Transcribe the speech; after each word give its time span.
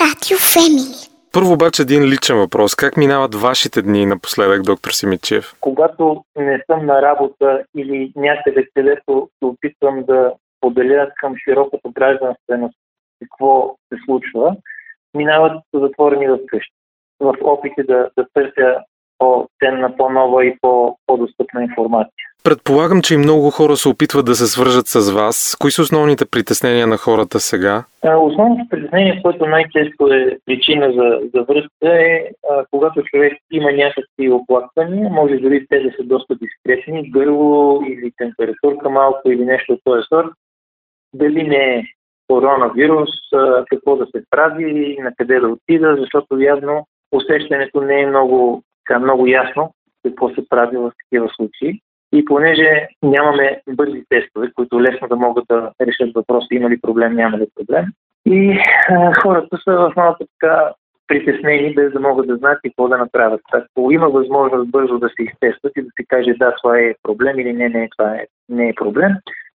Радио 0.00 0.38
Фемини. 0.52 0.94
Първо 1.32 1.52
обаче 1.52 1.82
един 1.82 2.02
личен 2.04 2.36
въпрос. 2.36 2.74
Как 2.74 2.96
минават 2.96 3.34
вашите 3.34 3.82
дни 3.82 4.06
напоследък, 4.06 4.62
доктор 4.62 4.90
Симичев? 4.90 5.54
Когато 5.60 6.24
не 6.36 6.62
съм 6.70 6.86
на 6.86 7.02
работа 7.02 7.64
или 7.76 8.12
някъде, 8.16 8.66
където 8.74 9.28
се 9.38 9.44
опитвам 9.44 10.04
да 10.04 10.32
поделя 10.60 11.10
към 11.20 11.34
широката 11.44 11.88
гражданственост 11.94 12.74
какво 13.20 13.76
се 13.88 13.98
случва, 14.04 14.56
минават 15.14 15.62
затворени 15.74 16.28
в 16.28 16.38
къщи. 16.46 16.74
В 17.20 17.34
опити 17.42 17.82
да, 17.82 18.10
да 18.18 18.26
търся 18.34 18.78
по-ценна, 19.18 19.96
по-нова 19.96 20.46
и 20.46 20.56
по- 20.60 20.96
по-достъпна 21.06 21.62
информация. 21.62 22.24
Предполагам, 22.44 23.02
че 23.02 23.14
и 23.14 23.16
много 23.16 23.50
хора 23.50 23.76
се 23.76 23.88
опитват 23.88 24.26
да 24.26 24.34
се 24.34 24.46
свържат 24.46 24.86
с 24.86 25.12
вас. 25.12 25.56
Кои 25.60 25.70
са 25.70 25.82
основните 25.82 26.24
притеснения 26.30 26.86
на 26.86 26.96
хората 26.96 27.40
сега? 27.40 27.84
Основното 28.18 28.68
притеснение, 28.70 29.20
което 29.22 29.46
най-често 29.46 30.06
е 30.06 30.38
причина 30.46 30.92
за, 30.92 31.20
за 31.34 31.42
връзка 31.42 32.02
е 32.04 32.30
а, 32.50 32.64
когато 32.70 33.02
човек 33.02 33.32
има 33.52 33.72
някакви 33.72 34.30
оплаквания, 34.30 35.10
може 35.10 35.36
дори 35.36 35.66
те 35.68 35.80
да 35.80 35.90
са 35.90 36.02
доста 36.02 36.34
дискретни, 36.34 37.10
гърло 37.10 37.82
или 37.88 38.12
температурка 38.16 38.90
малко 38.90 39.30
или 39.30 39.44
нещо 39.44 39.72
от 39.72 39.80
този 39.84 40.02
сорт, 40.08 40.32
дали 41.14 41.42
не 41.42 41.76
е 41.76 41.84
коронавирус, 42.28 43.10
а, 43.34 43.64
какво 43.70 43.96
да 43.96 44.06
се 44.06 44.22
прави, 44.30 44.96
на 45.00 45.12
къде 45.16 45.40
да 45.40 45.48
отида, 45.48 45.96
защото 46.00 46.40
явно 46.40 46.86
усещането 47.12 47.80
не 47.80 48.00
е 48.00 48.06
много, 48.06 48.62
така, 48.86 48.98
много 48.98 49.26
ясно 49.26 49.72
какво 50.04 50.28
се 50.28 50.48
прави 50.48 50.76
в 50.76 50.92
такива 51.02 51.28
случаи. 51.36 51.80
И 52.12 52.24
понеже 52.24 52.88
нямаме 53.02 53.60
бързи 53.68 54.04
тестове, 54.08 54.52
които 54.54 54.82
лесно 54.82 55.08
да 55.08 55.16
могат 55.16 55.44
да 55.48 55.72
решат 55.80 56.14
въпроса 56.14 56.46
има 56.50 56.70
ли 56.70 56.80
проблем, 56.80 57.14
няма 57.14 57.38
ли 57.38 57.46
проблем, 57.54 57.84
и 58.26 58.58
а, 58.88 59.12
хората 59.22 59.58
са 59.64 59.72
в 59.72 59.92
малко 59.96 60.24
така 60.40 60.72
притеснени, 61.06 61.74
без 61.74 61.92
да 61.92 62.00
могат 62.00 62.26
да 62.26 62.36
знаят 62.36 62.60
какво 62.64 62.88
да 62.88 62.98
направят. 62.98 63.40
Ако 63.52 63.90
има 63.90 64.08
възможност 64.08 64.70
бързо 64.70 64.98
да 64.98 65.08
се 65.08 65.22
изтестват 65.22 65.72
и 65.76 65.82
да 65.82 65.88
се 66.00 66.04
каже 66.08 66.34
да, 66.34 66.54
това 66.62 66.78
е 66.78 66.94
проблем 67.02 67.38
или 67.38 67.52
не, 67.52 67.68
не, 67.68 67.88
това 67.96 68.14
е, 68.14 68.26
не 68.48 68.68
е 68.68 68.74
проблем, 68.74 69.12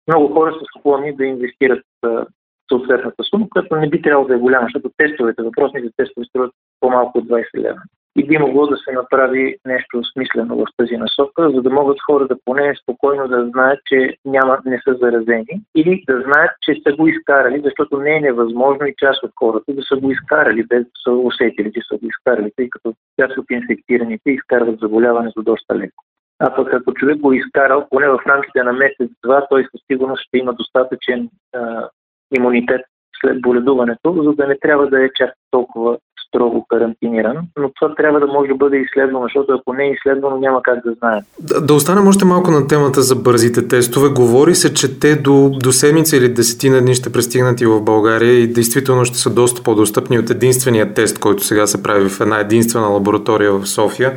много 0.07 0.33
хора 0.33 0.53
са 0.53 0.65
склонни 0.79 1.15
да 1.15 1.25
инвестират 1.25 1.83
а, 2.05 2.25
съответната 2.69 3.23
сума, 3.23 3.49
която 3.49 3.75
не 3.75 3.89
би 3.89 4.01
трябвало 4.01 4.27
да 4.27 4.35
е 4.35 4.37
голяма, 4.37 4.65
защото 4.65 4.95
тестовете, 4.97 5.43
въпросните 5.43 5.87
тестове 5.97 6.25
струват 6.25 6.51
по-малко 6.79 7.17
от 7.17 7.25
20 7.25 7.45
лева 7.57 7.81
и 8.17 8.27
би 8.27 8.37
могло 8.37 8.67
да 8.67 8.77
се 8.77 8.91
направи 8.91 9.55
нещо 9.65 10.03
смислено 10.13 10.55
в 10.55 10.65
тази 10.77 10.97
насока, 10.97 11.51
за 11.55 11.61
да 11.61 11.69
могат 11.69 11.97
хората 12.05 12.35
поне 12.45 12.75
спокойно 12.81 13.27
да 13.27 13.49
знаят, 13.49 13.79
че 13.85 14.17
няма, 14.25 14.57
не 14.65 14.81
са 14.87 14.95
заразени 15.01 15.61
или 15.75 16.03
да 16.07 16.21
знаят, 16.21 16.51
че 16.61 16.81
са 16.87 16.95
го 16.95 17.07
изкарали, 17.07 17.61
защото 17.65 17.97
не 17.97 18.15
е 18.15 18.21
невъзможно 18.21 18.87
и 18.87 18.95
част 18.97 19.23
от 19.23 19.31
хората 19.35 19.73
да 19.73 19.83
са 19.83 19.95
го 19.95 20.11
изкарали, 20.11 20.63
без 20.63 20.83
да 20.83 20.91
са 21.03 21.11
усетили, 21.11 21.71
че 21.73 21.81
са 21.87 21.97
го 21.97 22.07
изкарали, 22.07 22.51
тъй 22.55 22.69
като 22.69 22.93
част 23.19 23.37
от 23.37 23.45
инфектираните 23.51 24.31
изкарват 24.31 24.79
заболяването 24.79 25.41
доста 25.41 25.75
леко. 25.75 26.03
А 26.39 26.55
пък 26.55 26.73
ако 26.73 26.93
човек 26.93 27.17
го 27.17 27.31
е 27.31 27.37
изкарал, 27.37 27.87
поне 27.89 28.09
в 28.09 28.19
рамките 28.27 28.63
на 28.63 28.73
месец-два, 28.73 29.45
той 29.49 29.67
със 29.71 29.81
сигурност 29.91 30.23
ще 30.23 30.37
има 30.37 30.53
достатъчен 30.53 31.29
а, 31.55 31.89
имунитет 32.37 32.81
след 33.21 33.41
боледуването, 33.41 34.23
за 34.23 34.33
да 34.33 34.47
не 34.47 34.57
трябва 34.59 34.87
да 34.87 35.05
е 35.05 35.09
чак 35.15 35.33
толкова 35.51 35.97
строго 36.27 36.65
карантиниран, 36.69 37.37
но 37.59 37.71
това 37.79 37.95
трябва 37.95 38.19
да 38.19 38.27
може 38.27 38.47
да 38.47 38.55
бъде 38.55 38.77
изследвано, 38.77 39.25
защото 39.25 39.53
ако 39.53 39.73
не 39.73 39.83
е 39.83 39.91
изследвано, 39.91 40.37
няма 40.37 40.61
как 40.63 40.83
да 40.85 40.93
знаем. 40.93 41.19
Да, 41.39 41.61
да 41.61 41.73
останем 41.73 42.07
още 42.07 42.25
малко 42.25 42.51
на 42.51 42.67
темата 42.67 43.01
за 43.01 43.15
бързите 43.15 43.67
тестове. 43.67 44.09
Говори 44.09 44.55
се, 44.55 44.73
че 44.73 44.99
те 44.99 45.15
до, 45.15 45.49
до 45.63 45.71
седмица 45.71 46.17
или 46.17 46.29
десетина 46.29 46.81
дни 46.81 46.95
ще 46.95 47.11
пристигнат 47.11 47.61
и 47.61 47.65
в 47.65 47.81
България 47.81 48.33
и 48.33 48.47
действително 48.47 49.05
ще 49.05 49.17
са 49.17 49.33
доста 49.33 49.63
по-достъпни 49.63 50.19
от 50.19 50.29
единствения 50.29 50.93
тест, 50.93 51.19
който 51.19 51.43
сега 51.43 51.67
се 51.67 51.83
прави 51.83 52.09
в 52.09 52.21
една 52.21 52.39
единствена 52.39 52.87
лаборатория 52.87 53.51
в 53.51 53.65
София 53.65 54.11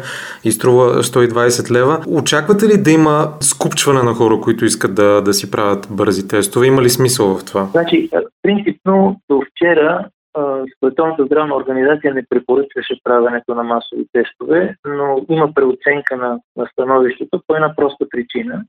и 0.44 0.52
струва 0.52 1.02
120 1.02 1.70
лева. 1.70 2.00
Очаквате 2.08 2.66
ли 2.66 2.82
да 2.82 2.90
има 2.90 3.28
скупчване 3.40 4.02
на 4.02 4.14
хора, 4.14 4.40
които 4.40 4.64
искат 4.64 4.94
да, 4.94 5.22
да 5.22 5.34
си 5.34 5.50
правят 5.50 5.88
бързи 5.90 6.28
тестове? 6.28 6.66
Има 6.66 6.82
ли 6.82 6.90
смисъл 6.90 7.38
в 7.38 7.44
това? 7.44 7.68
Значи, 7.72 8.10
принципно 8.42 9.20
до 9.30 9.42
вчера 9.50 10.08
Световната 10.78 11.24
здравна 11.24 11.56
организация 11.56 12.14
не 12.14 12.26
препоръчваше 12.28 13.00
правенето 13.04 13.54
на 13.54 13.62
масови 13.62 14.06
тестове, 14.12 14.76
но 14.86 15.26
има 15.28 15.54
преоценка 15.54 16.16
на, 16.16 16.40
на 16.56 16.66
становището 16.72 17.42
по 17.46 17.54
една 17.54 17.76
проста 17.76 18.06
причина. 18.10 18.64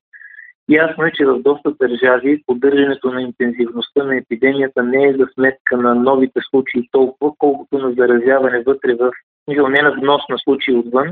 Ясно 0.69 1.05
е, 1.05 1.11
че 1.11 1.25
в 1.25 1.39
доста 1.39 1.72
държави 1.72 2.44
поддържането 2.47 3.11
на 3.11 3.22
интензивността 3.22 4.03
на 4.03 4.17
епидемията 4.17 4.83
не 4.83 5.03
е 5.03 5.13
за 5.13 5.27
сметка 5.33 5.77
на 5.77 5.95
новите 5.95 6.39
случаи 6.49 6.89
толкова, 6.91 7.31
колкото 7.38 7.78
на 7.78 7.93
заразяване 7.93 8.63
вътре 8.66 8.93
в, 8.93 9.11
не 9.47 9.81
на 9.81 9.91
внос 9.91 10.22
на 10.29 10.38
случаи 10.38 10.75
отвън, 10.75 11.09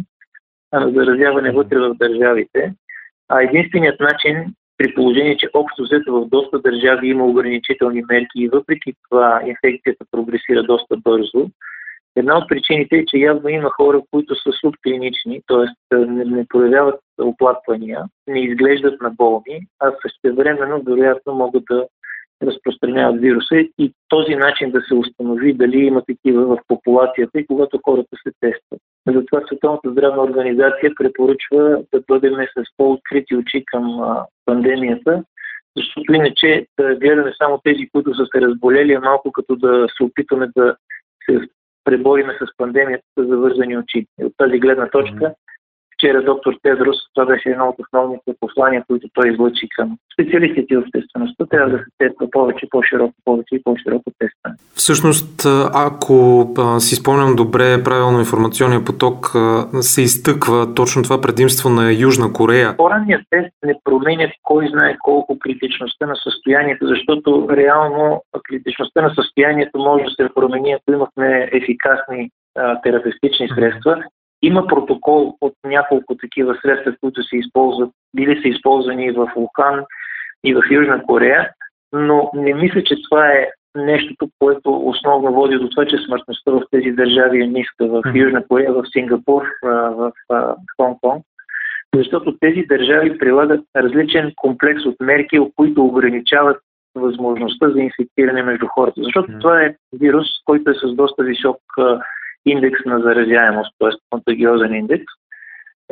а 0.72 0.80
на 0.80 0.92
заразяване 0.92 1.52
вътре 1.52 1.80
в 1.80 1.94
държавите. 1.94 2.74
А 3.30 3.42
единственият 3.42 4.00
начин 4.00 4.54
при 4.80 4.94
положение, 4.94 5.38
че 5.38 5.50
общо 5.54 5.84
взето 5.84 6.14
в 6.14 6.30
доста 6.30 6.60
държави 6.60 7.08
има 7.08 7.26
ограничителни 7.26 8.04
мерки 8.10 8.36
и 8.36 8.50
въпреки 8.50 8.94
това 9.10 9.42
инфекцията 9.46 10.06
прогресира 10.12 10.64
доста 10.64 10.98
бързо. 10.98 11.50
Една 12.16 12.38
от 12.38 12.50
причините 12.50 12.98
е, 12.98 13.06
че 13.06 13.18
явно 13.18 13.50
има 13.50 13.70
хора, 13.70 14.02
които 14.12 14.36
са 14.36 14.52
субклинични, 14.62 15.42
т.е. 15.48 15.96
Не, 15.96 16.26
не 16.26 16.46
проявяват 16.50 17.00
оплаквания, 17.22 18.04
не 18.28 18.40
изглеждат 18.40 19.02
на 19.02 19.10
болни, 19.10 19.68
а 19.80 19.92
същевременно 20.02 20.84
вероятно 20.84 21.34
могат 21.34 21.64
да 21.70 21.88
разпространяват 22.44 23.22
вируса 23.22 23.56
и 23.56 23.94
този 24.10 24.36
начин 24.36 24.72
да 24.72 24.82
се 24.82 24.94
установи 24.94 25.54
дали 25.54 25.78
има 25.78 26.02
такива 26.06 26.46
в 26.46 26.58
популацията 26.68 27.40
и 27.40 27.48
когато 27.48 27.80
хората 27.86 28.18
се 28.24 28.32
тестват. 28.40 28.82
Затова 29.08 29.42
Световната 29.48 29.92
здравна 29.92 30.24
организация 30.24 30.92
препоръчва 30.96 31.82
да 31.94 32.02
бъдем 32.08 32.34
с 32.34 32.64
по-открити 32.78 33.36
очи 33.36 33.64
към 33.66 34.02
а, 34.02 34.26
пандемията, 34.46 35.24
защото 35.78 36.14
иначе 36.14 36.68
да 36.80 36.96
гледаме 36.96 37.34
само 37.38 37.60
тези, 37.64 37.90
които 37.94 38.16
са 38.16 38.26
се 38.36 38.42
разболели, 38.42 38.94
е 38.94 39.00
малко 39.00 39.32
като 39.32 39.56
да 39.56 39.88
се 39.98 40.04
опитваме 40.04 40.48
да 40.58 40.76
се 41.26 41.40
пребориме 41.84 42.34
с 42.34 42.58
пандемията 42.58 43.06
за 43.18 43.24
завързани 43.24 43.78
очи. 43.78 44.06
И 44.22 44.26
от 44.26 44.34
тази 44.38 44.60
гледна 44.60 44.90
точка 44.90 45.34
вчера 46.00 46.24
доктор 46.24 46.54
Тедрос, 46.64 46.98
това 47.14 47.26
беше 47.26 47.50
едно 47.50 47.66
от 47.68 47.76
основните 47.80 48.32
послания, 48.40 48.84
които 48.88 49.08
той 49.14 49.30
излъчи 49.30 49.68
към 49.76 49.98
специалистите 50.14 50.74
и 50.74 50.78
обществеността. 50.78 51.46
Трябва 51.46 51.70
да 51.70 51.78
се 51.78 51.86
тества 51.98 52.28
повече, 52.32 52.68
по-широко, 52.72 53.14
повече 53.26 53.56
и 53.56 53.64
по-широко 53.64 54.12
тестване. 54.20 54.56
Всъщност, 54.74 55.46
ако 55.74 56.48
си 56.80 56.96
спомням 56.96 57.36
добре, 57.36 57.84
правилно 57.84 58.20
информационния 58.20 58.86
поток 58.86 59.32
се 59.82 60.02
изтъква 60.02 60.74
точно 60.74 61.04
това 61.04 61.22
предимство 61.22 61.70
на 61.70 61.94
Южна 61.94 62.34
Корея. 62.34 62.78
По-ранният 62.78 63.22
тест 63.30 63.54
не 63.66 63.76
променя 63.84 64.28
кой 64.44 64.68
знае 64.68 64.98
колко 65.04 65.40
критичността 65.40 66.06
на 66.06 66.16
състоянието, 66.16 66.88
защото 66.88 67.48
реално 67.52 68.22
критичността 68.44 69.02
на 69.02 69.12
състоянието 69.16 69.78
може 69.80 70.04
да 70.04 70.10
се 70.10 70.34
промени, 70.36 70.72
ако 70.72 70.92
имахме 70.92 71.50
ефикасни 71.54 72.30
терапевтични 72.84 73.50
средства 73.56 74.04
има 74.42 74.68
протокол 74.68 75.38
от 75.42 75.54
няколко 75.66 76.16
такива 76.16 76.58
средства, 76.62 76.94
които 77.02 77.24
се 77.24 77.38
използват, 77.38 77.90
били 78.16 78.42
са 78.42 78.48
използвани 78.48 79.06
и 79.06 79.12
в 79.12 79.32
Лухан, 79.36 79.84
и 80.44 80.54
в 80.54 80.62
Южна 80.72 81.04
Корея, 81.04 81.50
но 81.94 82.32
не 82.34 82.54
мисля, 82.54 82.84
че 82.84 82.96
това 83.10 83.28
е 83.28 83.50
нещото, 83.76 84.30
което 84.40 84.88
основно 84.88 85.34
води 85.34 85.56
до 85.56 85.70
това, 85.70 85.86
че 85.86 85.98
смъртността 85.98 86.52
в 86.52 86.62
тези 86.72 86.92
държави 86.92 87.42
е 87.42 87.48
ниска. 87.48 87.88
В 87.88 88.02
Южна 88.16 88.48
Корея, 88.48 88.74
в 88.74 88.84
Сингапур, 88.92 89.44
в 89.64 90.12
Хонг-Конг, 90.80 91.22
защото 91.96 92.38
тези 92.40 92.62
държави 92.62 93.18
прилагат 93.18 93.66
различен 93.76 94.34
комплекс 94.36 94.86
от 94.86 94.96
мерки, 95.00 95.40
които 95.56 95.86
ограничават 95.86 96.58
възможността 96.96 97.70
за 97.70 97.80
инфектиране 97.80 98.44
между 98.44 98.68
хората. 98.68 99.02
Защото 99.04 99.32
това 99.40 99.62
е 99.62 99.76
вирус, 99.94 100.28
който 100.46 100.72
е 100.72 100.74
с 100.74 100.96
доста 100.96 101.24
висок 101.24 101.58
индекс 102.46 102.86
на 102.86 103.00
заразяемост, 103.00 103.76
т.е. 103.80 103.90
контагиозен 104.10 104.74
индекс. 104.74 105.14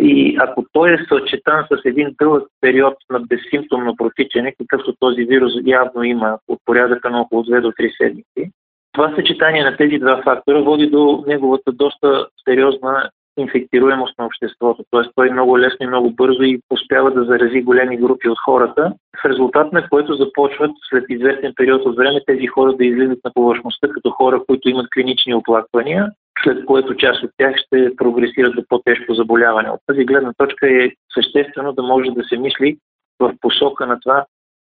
И 0.01 0.37
ако 0.39 0.65
той 0.73 0.93
е 0.93 1.05
съчетан 1.09 1.65
с 1.71 1.85
един 1.85 2.15
дълъг 2.21 2.47
период 2.61 2.93
на 3.09 3.19
безсимптомно 3.19 3.95
протичане, 3.95 4.55
какъвто 4.59 4.95
този 4.99 5.23
вирус 5.23 5.53
явно 5.65 6.03
има 6.03 6.37
от 6.47 6.59
порядъка 6.65 7.09
на 7.09 7.21
около 7.21 7.43
2 7.43 7.61
до 7.61 7.71
3 7.71 7.97
седмици, 7.97 8.51
това 8.91 9.15
съчетание 9.15 9.63
на 9.63 9.77
тези 9.77 9.97
два 9.97 10.21
фактора 10.23 10.59
води 10.59 10.87
до 10.87 11.23
неговата 11.27 11.71
доста 11.71 12.27
сериозна 12.49 13.09
инфектируемост 13.37 14.17
на 14.19 14.25
обществото. 14.25 14.83
Т.е. 14.91 15.01
той 15.15 15.29
много 15.29 15.59
лесно 15.59 15.83
и 15.83 15.87
много 15.87 16.11
бързо 16.11 16.43
и 16.43 16.61
успява 16.69 17.11
да 17.11 17.23
зарази 17.23 17.61
големи 17.61 17.97
групи 17.97 18.29
от 18.29 18.37
хората, 18.45 18.93
в 19.21 19.25
резултат 19.25 19.73
на 19.73 19.89
което 19.89 20.15
започват 20.15 20.71
след 20.89 21.05
известен 21.09 21.53
период 21.55 21.85
от 21.85 21.95
време 21.95 22.19
тези 22.25 22.47
хора 22.47 22.73
да 22.73 22.85
излизат 22.85 23.19
на 23.25 23.31
повърхността 23.33 23.87
като 23.87 24.09
хора, 24.09 24.41
които 24.47 24.69
имат 24.69 24.87
клинични 24.93 25.33
оплаквания, 25.33 26.07
след 26.43 26.65
което 26.65 26.95
част 26.95 27.23
от 27.23 27.31
тях 27.37 27.55
ще 27.57 27.95
прогресират 27.97 28.55
до 28.55 28.63
по-тежко 28.69 29.13
заболяване. 29.13 29.69
От 29.69 29.79
тази 29.87 30.05
гледна 30.05 30.33
точка 30.37 30.83
е 30.83 30.91
съществено 31.13 31.73
да 31.73 31.83
може 31.83 32.11
да 32.11 32.23
се 32.23 32.37
мисли 32.37 32.77
в 33.19 33.33
посока 33.41 33.87
на 33.87 33.99
това 33.99 34.25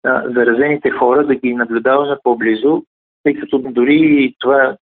заразените 0.07 0.91
хора 0.91 1.27
да 1.27 1.35
ги 1.35 1.55
наблюдаваме 1.55 2.17
по-близо, 2.23 2.83
тъй 3.23 3.35
като 3.35 3.59
дори 3.59 4.35
това 4.39 4.77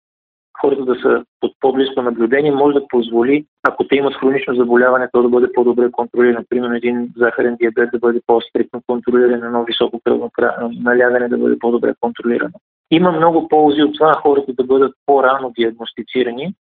хората 0.62 0.86
да 0.86 0.96
са 0.96 1.24
под 1.40 1.52
по-близко 1.60 2.02
наблюдение, 2.02 2.52
може 2.52 2.74
да 2.74 2.88
позволи, 2.88 3.46
ако 3.64 3.88
те 3.88 3.96
имат 3.96 4.16
хронично 4.16 4.56
заболяване, 4.56 5.10
то 5.12 5.22
да 5.22 5.30
бъде 5.30 5.52
по-добре 5.54 5.92
контролирано. 5.92 6.46
Примерно 6.50 6.76
един 6.76 7.10
захарен 7.18 7.56
диабет 7.56 7.90
да 7.94 8.00
бъде 8.00 8.22
по-стрикно 8.28 8.82
контролиран, 8.88 9.44
едно 9.44 9.64
високо 9.64 10.02
кръвно 10.04 10.32
налягане 10.84 11.28
да 11.28 11.38
бъде 11.38 11.60
по-добре 11.60 11.94
контролирано. 12.00 12.54
Има 12.92 13.12
много 13.12 13.48
ползи 13.48 13.84
от 13.84 13.94
това 13.98 14.14
хората 14.14 14.54
да 14.54 14.64
бъдат 14.64 14.96
по-рано 15.06 15.52
диагностицирани, 15.58 16.54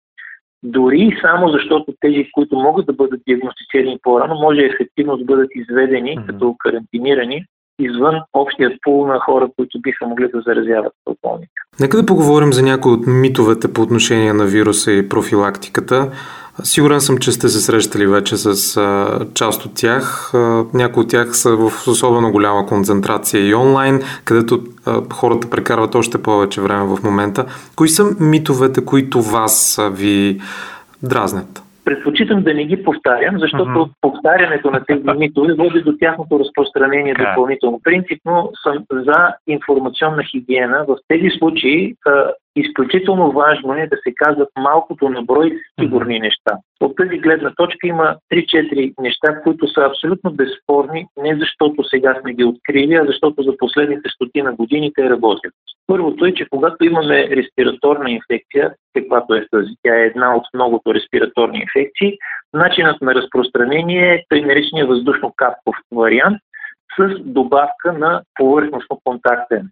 дори 0.63 1.00
и 1.00 1.18
само 1.21 1.50
защото 1.50 1.94
тези, 2.00 2.27
които 2.31 2.56
могат 2.56 2.86
да 2.86 2.94
бъдат 2.94 3.21
диагностицирани 3.27 4.00
по-рано, 4.04 4.36
може 4.36 4.62
ефективно 4.62 5.18
да 5.18 5.25
бъдат 5.25 5.50
изведени 5.56 6.18
mm-hmm. 6.18 6.25
като 6.25 6.56
карантинирани 6.60 7.45
извън 7.80 8.15
общия 8.33 8.77
пул 8.83 9.07
на 9.07 9.19
хора, 9.19 9.50
които 9.56 9.81
биха 9.81 10.07
могли 10.07 10.27
да 10.33 10.42
заразяват 10.42 10.94
околните. 11.06 11.51
Нека 11.80 11.98
да 11.98 12.06
поговорим 12.06 12.54
за 12.54 12.63
някои 12.63 12.92
от 12.92 13.07
митовете 13.07 13.74
по 13.74 13.81
отношение 13.81 14.33
на 14.33 14.45
вируса 14.45 14.92
и 14.92 15.10
профилактиката. 15.10 16.12
Сигурен 16.64 17.02
съм, 17.02 17.18
че 17.18 17.32
сте 17.32 17.50
се 17.50 17.60
срещали 17.60 18.08
вече 18.08 18.38
с 18.38 18.78
а, 18.78 19.20
част 19.34 19.66
от 19.66 19.72
тях. 19.76 20.32
А, 20.34 20.66
някои 20.74 21.04
от 21.04 21.10
тях 21.10 21.38
са 21.38 21.56
в 21.56 21.88
особено 21.88 22.32
голяма 22.32 22.66
концентрация 22.66 23.48
и 23.48 23.56
онлайн, 23.56 24.02
където 24.26 24.60
а, 24.86 25.02
хората 25.14 25.50
прекарват 25.50 25.96
още 25.96 26.24
повече 26.24 26.62
време 26.62 26.96
в 26.96 27.04
момента. 27.04 27.46
Кои 27.76 27.90
са 27.90 28.04
митовете, 28.20 28.86
които 28.86 29.22
вас 29.22 29.80
а, 29.80 29.90
ви 29.90 30.40
дразнят? 31.04 31.64
Предпочитам 31.86 32.44
да 32.44 32.54
не 32.54 32.66
ги 32.66 32.84
повтарям, 32.84 33.40
защото 33.40 33.70
mm-hmm. 33.70 33.90
повтарянето 34.02 34.72
на 34.72 34.86
тези 34.88 35.20
митове 35.20 35.54
води 35.54 35.82
до 35.82 35.98
тяхното 36.00 36.40
разпространение 36.40 37.14
yeah. 37.14 37.30
допълнително. 37.30 37.82
Принципно 37.84 38.52
съм 38.64 38.86
за 38.92 39.34
информационна 39.48 40.24
хигиена. 40.24 40.86
В 40.88 40.98
тези 41.08 41.30
случаи 41.40 41.96
изключително 42.56 43.32
важно 43.32 43.74
е 43.74 43.88
да 43.88 43.98
се 44.04 44.14
казват 44.16 44.50
малкото 44.58 45.10
на 45.10 45.22
брой 45.22 45.60
сигурни 45.80 46.20
неща. 46.20 46.58
От 46.82 46.96
тази 46.96 47.18
гледна 47.18 47.54
точка 47.56 47.88
има 47.88 48.16
3-4 48.34 48.94
неща, 49.00 49.42
които 49.44 49.68
са 49.68 49.82
абсолютно 49.82 50.32
безспорни, 50.32 51.06
не 51.18 51.36
защото 51.36 51.84
сега 51.84 52.18
сме 52.22 52.34
ги 52.34 52.44
открили, 52.44 52.96
а 52.96 53.06
защото 53.06 53.44
за 53.44 53.58
последните 53.58 54.10
стотина 54.10 54.54
години 54.54 54.92
те 54.96 55.10
работят. 55.10 55.54
Първото 55.88 56.26
е, 56.26 56.34
че 56.34 56.46
когато 56.50 56.86
имаме 56.86 57.28
респираторна 57.30 58.12
инфекция, 58.12 58.74
каквато 58.94 59.36
е 59.36 59.48
тази, 59.52 59.72
тя 59.84 59.96
е 59.96 60.06
една 60.06 60.36
от 60.36 60.44
многото 60.54 60.94
респираторни 60.94 61.60
инфекции, 61.60 62.18
начинът 62.54 63.02
на 63.02 63.16
разпространение 63.16 64.14
е 64.14 64.24
тъй 64.30 64.42
наречения 64.42 64.88
въздушно-капков 64.88 65.76
вариант 65.92 66.38
с 67.00 67.20
добавка 67.20 67.94
на 67.94 68.22
повърхностно 68.36 69.00
контактен 69.04 69.70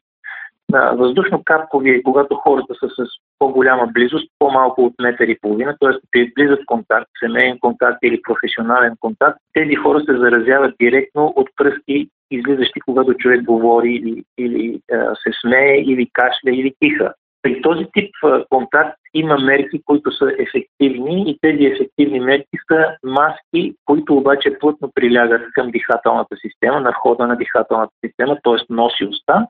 Въздушно-капкови 0.71 1.99
е 1.99 2.03
когато 2.03 2.35
хората 2.35 2.73
са 2.79 2.87
с 2.89 3.09
по-голяма 3.39 3.87
близост, 3.93 4.29
по-малко 4.39 4.85
от 4.85 4.93
метър 5.01 5.27
и 5.27 5.37
половина, 5.41 5.75
т.е. 5.79 5.91
при 6.11 6.31
близък 6.35 6.65
контакт, 6.65 7.09
семейен 7.23 7.59
контакт 7.59 7.97
или 8.03 8.21
професионален 8.21 8.95
контакт, 8.99 9.37
тези 9.53 9.75
хора 9.75 9.99
се 9.99 10.17
заразяват 10.17 10.75
директно 10.81 11.33
от 11.35 11.49
пръсти, 11.57 12.07
излизащи 12.31 12.79
когато 12.79 13.13
човек 13.13 13.43
говори 13.43 13.93
или, 13.93 14.23
или 14.37 14.79
се 15.23 15.31
смее, 15.41 15.75
или 15.77 16.09
кашля, 16.13 16.51
или 16.51 16.73
тиха. 16.79 17.13
При 17.41 17.61
този 17.61 17.85
тип 17.93 18.15
контакт 18.49 18.97
има 19.13 19.37
мерки, 19.39 19.81
които 19.85 20.11
са 20.11 20.31
ефективни 20.39 21.31
и 21.31 21.37
тези 21.41 21.63
ефективни 21.63 22.19
мерки 22.19 22.57
са 22.71 22.85
маски, 23.03 23.75
които 23.85 24.15
обаче 24.15 24.57
плътно 24.59 24.91
прилягат 24.95 25.41
към 25.53 25.71
дихателната 25.71 26.35
система, 26.41 26.81
на 26.81 26.89
входа 26.89 27.27
на 27.27 27.35
дихателната 27.35 27.93
система, 28.05 28.37
т.е. 28.43 28.73
носи 28.73 29.05
уста 29.05 29.47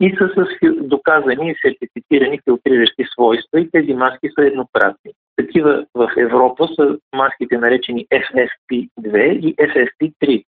и 0.00 0.16
са 0.18 0.28
с 0.28 0.46
доказани 0.80 1.50
и 1.50 1.54
сертифицирани 1.62 2.40
филтриращи 2.44 3.04
свойства 3.12 3.60
и 3.60 3.70
тези 3.70 3.94
маски 3.94 4.28
са 4.38 4.46
еднократни. 4.46 5.12
Такива 5.36 5.84
в 5.94 6.10
Европа 6.18 6.68
са 6.76 6.98
маските 7.16 7.58
наречени 7.58 8.06
FFP2 8.06 9.38
и 9.38 9.56
FFP3. 9.56 10.44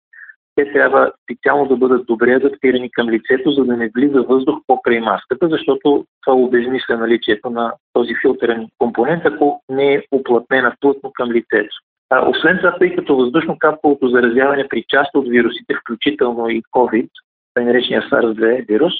Те 0.55 0.71
трябва 0.71 1.11
специално 1.23 1.65
да 1.65 1.77
бъдат 1.77 2.05
добре 2.05 2.33
адаптирани 2.33 2.91
към 2.91 3.09
лицето, 3.09 3.51
за 3.51 3.65
да 3.65 3.77
не 3.77 3.91
влиза 3.95 4.21
въздух 4.21 4.59
покрай 4.67 4.99
маската, 4.99 5.47
защото 5.47 6.05
това 6.25 6.37
обезмисля 6.37 6.97
наличието 6.97 7.49
на 7.49 7.73
този 7.93 8.13
филтрен 8.21 8.67
компонент, 8.77 9.25
ако 9.25 9.61
не 9.69 9.93
е 9.93 10.03
уплътнена 10.11 10.75
плътно 10.81 11.11
към 11.13 11.31
лицето. 11.31 11.75
А, 12.09 12.29
освен 12.29 12.57
това, 12.57 12.77
тъй 12.77 12.95
като 12.95 13.15
въздушно-капковото 13.15 14.07
заразяване 14.07 14.67
при 14.67 14.83
част 14.89 15.15
от 15.15 15.29
вирусите, 15.29 15.75
включително 15.75 16.49
и 16.49 16.63
COVID, 16.75 17.09
тъй 17.53 17.65
наречения 17.65 18.01
SARS-2 18.01 18.67
вирус, 18.67 18.93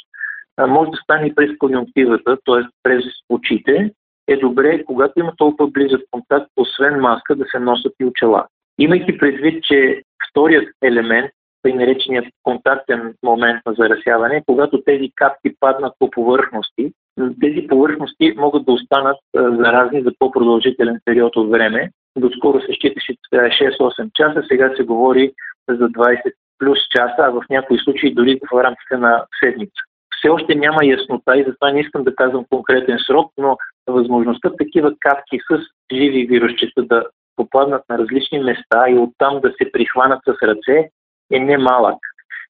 може 0.59 0.91
да 0.91 0.97
стане 0.97 1.27
и 1.27 1.35
през 1.35 1.57
конъюнктивата, 1.57 2.37
т.е. 2.45 2.61
през 2.83 3.03
очите, 3.29 3.91
е 4.27 4.37
добре, 4.37 4.83
когато 4.85 5.19
има 5.19 5.33
толкова 5.37 5.71
близък 5.71 6.01
контакт, 6.11 6.51
освен 6.57 6.99
маска, 6.99 7.35
да 7.35 7.45
се 7.51 7.59
носят 7.59 7.93
и 7.99 8.05
очела. 8.05 8.45
Имайки 8.79 9.17
предвид, 9.17 9.63
че 9.63 10.01
вторият 10.29 10.69
елемент, 10.83 11.31
тъй 11.61 11.73
нареченият 11.73 12.25
контактен 12.43 13.13
момент 13.23 13.61
на 13.65 13.73
заразяване, 13.73 14.43
когато 14.45 14.81
тези 14.81 15.11
капки 15.15 15.55
паднат 15.59 15.93
по 15.99 16.09
повърхности, 16.09 16.91
тези 17.41 17.67
повърхности 17.67 18.33
могат 18.37 18.65
да 18.65 18.71
останат 18.71 19.17
заразни 19.35 20.01
за 20.01 20.11
по-продължителен 20.19 20.99
период 21.05 21.35
от 21.35 21.49
време. 21.49 21.91
Доскоро 22.17 22.61
се 22.61 22.73
считаше 22.73 23.13
6-8 23.33 24.11
часа, 24.13 24.43
сега 24.47 24.73
се 24.75 24.83
говори 24.83 25.31
за 25.69 25.89
20 25.89 26.31
плюс 26.59 26.79
часа, 26.89 27.15
а 27.17 27.29
в 27.29 27.43
някои 27.49 27.79
случаи 27.79 28.13
дори 28.13 28.39
в 28.51 28.63
рамките 28.63 28.97
на 28.97 29.25
седмица 29.43 29.81
все 30.17 30.29
още 30.29 30.55
няма 30.55 30.85
яснота 30.85 31.37
и 31.37 31.43
затова 31.47 31.71
не 31.71 31.79
искам 31.79 32.03
да 32.03 32.15
казвам 32.15 32.45
конкретен 32.49 32.97
срок, 33.07 33.31
но 33.37 33.57
възможността 33.87 34.49
такива 34.57 34.91
капки 34.99 35.39
с 35.51 35.59
живи 35.91 36.25
вирусчета 36.25 36.83
да 36.83 37.05
попаднат 37.35 37.83
на 37.89 37.97
различни 37.97 38.39
места 38.39 38.89
и 38.89 38.97
оттам 38.97 39.39
да 39.41 39.49
се 39.49 39.71
прихванат 39.71 40.19
с 40.27 40.47
ръце 40.47 40.89
е 41.31 41.39
немалък. 41.39 41.97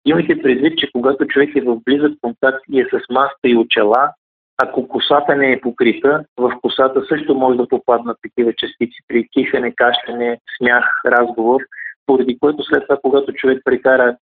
Имайте 0.06 0.42
предвид, 0.42 0.78
че 0.78 0.90
когато 0.92 1.28
човек 1.28 1.56
е 1.56 1.62
в 1.62 1.80
близък 1.86 2.12
контакт 2.22 2.64
и 2.70 2.82
е 2.82 2.86
с 2.86 3.00
маска 3.10 3.40
и 3.46 3.58
очела, 3.58 4.12
ако 4.58 4.88
косата 4.88 5.36
не 5.36 5.52
е 5.52 5.62
покрита, 5.62 6.26
в 6.38 6.54
косата 6.62 7.06
също 7.10 7.36
може 7.36 7.58
да 7.58 7.68
попаднат 7.68 8.18
такива 8.22 8.54
частици 8.54 8.98
при 9.08 9.28
кихане, 9.28 9.76
кашляне, 9.76 10.40
смях, 10.58 10.86
разговор, 11.06 11.62
поради 12.06 12.40
което 12.40 12.64
след 12.64 12.84
това, 12.84 12.98
когато 13.02 13.34
човек 13.34 13.62
прекара 13.66 14.18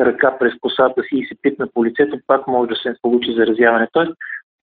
ръка 0.00 0.38
през 0.38 0.52
косата 0.60 1.02
си 1.02 1.16
и 1.16 1.26
се 1.26 1.34
пипне 1.42 1.66
по 1.74 1.84
лицето, 1.84 2.18
пак 2.26 2.46
може 2.46 2.68
да 2.68 2.76
се 2.76 2.94
получи 3.02 3.32
заразяване. 3.32 3.88
Тоест, 3.92 4.12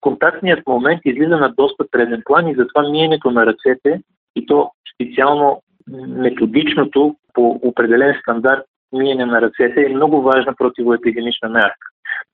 контактният 0.01 0.67
момент 0.67 1.01
излиза 1.05 1.37
на 1.37 1.53
доста 1.57 1.85
преден 1.91 2.21
план 2.25 2.47
и 2.47 2.55
затова 2.55 2.89
миенето 2.89 3.31
на 3.31 3.45
ръцете 3.45 4.01
и 4.35 4.45
то 4.45 4.71
специално 4.93 5.61
методичното 6.07 7.15
по 7.33 7.59
определен 7.63 8.15
стандарт 8.21 8.63
миене 8.93 9.25
на 9.25 9.41
ръцете 9.41 9.85
е 9.85 9.95
много 9.95 10.21
важна 10.21 10.53
противоепидемична 10.57 11.49
мярка. 11.49 11.87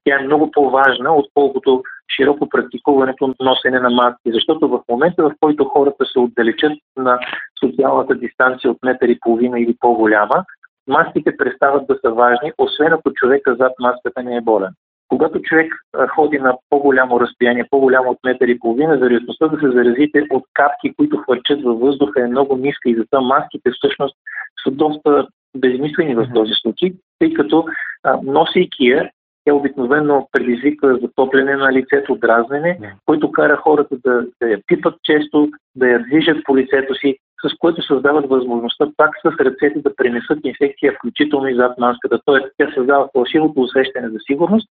Тя 0.03 0.19
е 0.19 0.24
много 0.24 0.51
по-важна, 0.51 1.15
отколкото 1.15 1.83
широко 2.15 2.50
практикуването 2.50 3.35
носене 3.39 3.79
на 3.79 3.89
маски, 3.89 4.31
защото 4.31 4.67
в 4.67 4.81
момента, 4.89 5.24
в 5.24 5.33
който 5.39 5.65
хората 5.65 6.05
се 6.05 6.19
отдалечат 6.19 6.74
на 6.97 7.19
социалната 7.63 8.15
дистанция 8.15 8.71
от 8.71 8.77
метър 8.83 9.07
и 9.07 9.19
половина 9.19 9.59
или 9.59 9.75
по-голяма, 9.79 10.43
маските 10.89 11.38
престават 11.38 11.88
да 11.88 11.98
са 12.05 12.12
важни, 12.12 12.51
освен 12.58 12.93
ако 12.93 13.13
човека 13.13 13.55
зад 13.55 13.72
маската 13.79 14.24
не 14.24 14.36
е 14.36 14.41
болен. 14.41 14.69
Когато 15.08 15.41
човек 15.41 15.74
ходи 16.15 16.39
на 16.39 16.58
по-голямо 16.69 17.19
разстояние, 17.19 17.67
по-голямо 17.69 18.10
от 18.10 18.17
метър 18.25 18.48
и 18.48 18.60
половина, 18.60 18.98
вероятността 18.98 19.48
да 19.48 19.60
се 19.60 19.72
заразите 19.72 20.24
от 20.29 20.43
капки, 20.53 20.93
които 20.98 21.17
хвърчат 21.17 21.63
във 21.63 21.79
въздуха 21.79 22.22
е 22.22 22.27
много 22.27 22.58
ниска 22.58 22.89
и 22.89 22.96
затова 22.96 23.22
маските 23.22 23.72
всъщност 23.72 24.15
са 24.63 24.72
доста 24.72 25.27
безмислени 25.58 26.15
в 26.15 26.27
този 26.34 26.51
случай, 26.62 26.93
тъй 27.19 27.34
като 27.34 27.65
а, 28.03 28.19
носейки 28.24 28.86
я, 28.86 29.10
тя 29.46 29.53
обикновено 29.53 30.27
предизвиква 30.31 30.98
затопляне 31.01 31.55
на 31.55 31.74
лицето, 31.74 32.15
дразнене, 32.15 32.79
който 33.05 33.31
кара 33.31 33.58
хората 33.58 33.96
да, 34.05 34.25
да 34.41 34.50
я 34.50 34.60
пипат 34.67 34.96
често, 35.03 35.50
да 35.75 35.88
я 35.88 36.03
движат 36.03 36.38
по 36.46 36.58
лицето 36.58 36.96
си, 36.96 37.17
с 37.46 37.58
което 37.60 37.81
създават 37.81 38.29
възможността 38.29 38.88
пак 38.98 39.10
с 39.22 39.39
ръцете 39.39 39.79
да 39.79 39.96
пренесат 39.96 40.39
инфекция, 40.43 40.93
включително 40.93 41.48
и 41.48 41.55
зад 41.55 41.77
маската. 41.77 42.19
Тоест, 42.25 42.46
тя 42.58 42.72
създава 42.75 43.10
фалшивото 43.13 43.62
усещане 43.62 44.10
за 44.10 44.17
сигурност, 44.27 44.69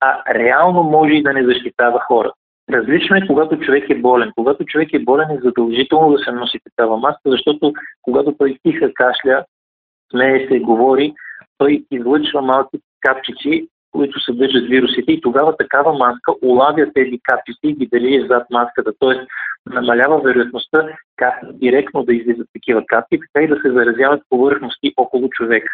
а 0.00 0.34
реално 0.34 0.82
може 0.82 1.12
и 1.12 1.22
да 1.22 1.32
не 1.32 1.44
защитава 1.44 2.00
хора. 2.00 2.32
Различно 2.70 3.16
е, 3.16 3.26
когато 3.26 3.58
човек 3.58 3.90
е 3.90 3.94
болен. 3.94 4.32
Когато 4.36 4.64
човек 4.64 4.88
е 4.92 4.98
болен 4.98 5.30
е 5.30 5.40
задължително 5.44 6.12
да 6.12 6.18
се 6.18 6.32
носи 6.32 6.58
такава 6.64 6.96
маска, 6.96 7.20
защото 7.26 7.72
когато 8.02 8.34
той 8.38 8.58
тиха 8.62 8.90
кашля, 8.94 9.44
смее 10.10 10.48
се, 10.48 10.58
говори, 10.58 11.14
той 11.58 11.84
излъчва 11.90 12.42
малки 12.42 12.78
капчици, 13.00 13.68
които 13.92 14.20
съдържат 14.20 14.68
вирусите 14.68 15.12
и 15.12 15.20
тогава 15.20 15.56
такава 15.56 15.92
маска 15.92 16.32
улавя 16.42 16.86
тези 16.94 17.18
капчици 17.22 17.60
и 17.64 17.74
ги 17.74 17.86
дели 17.86 18.26
зад 18.30 18.50
маската. 18.50 18.92
Тоест 18.98 19.20
намалява 19.66 20.20
вероятността 20.20 20.88
как 21.16 21.34
директно 21.52 22.02
да 22.02 22.14
излизат 22.14 22.46
такива 22.52 22.82
капки, 22.86 23.18
така 23.20 23.44
и 23.44 23.48
да 23.48 23.56
се 23.56 23.72
заразяват 23.72 24.22
повърхности 24.28 24.92
около 24.96 25.28
човека. 25.28 25.68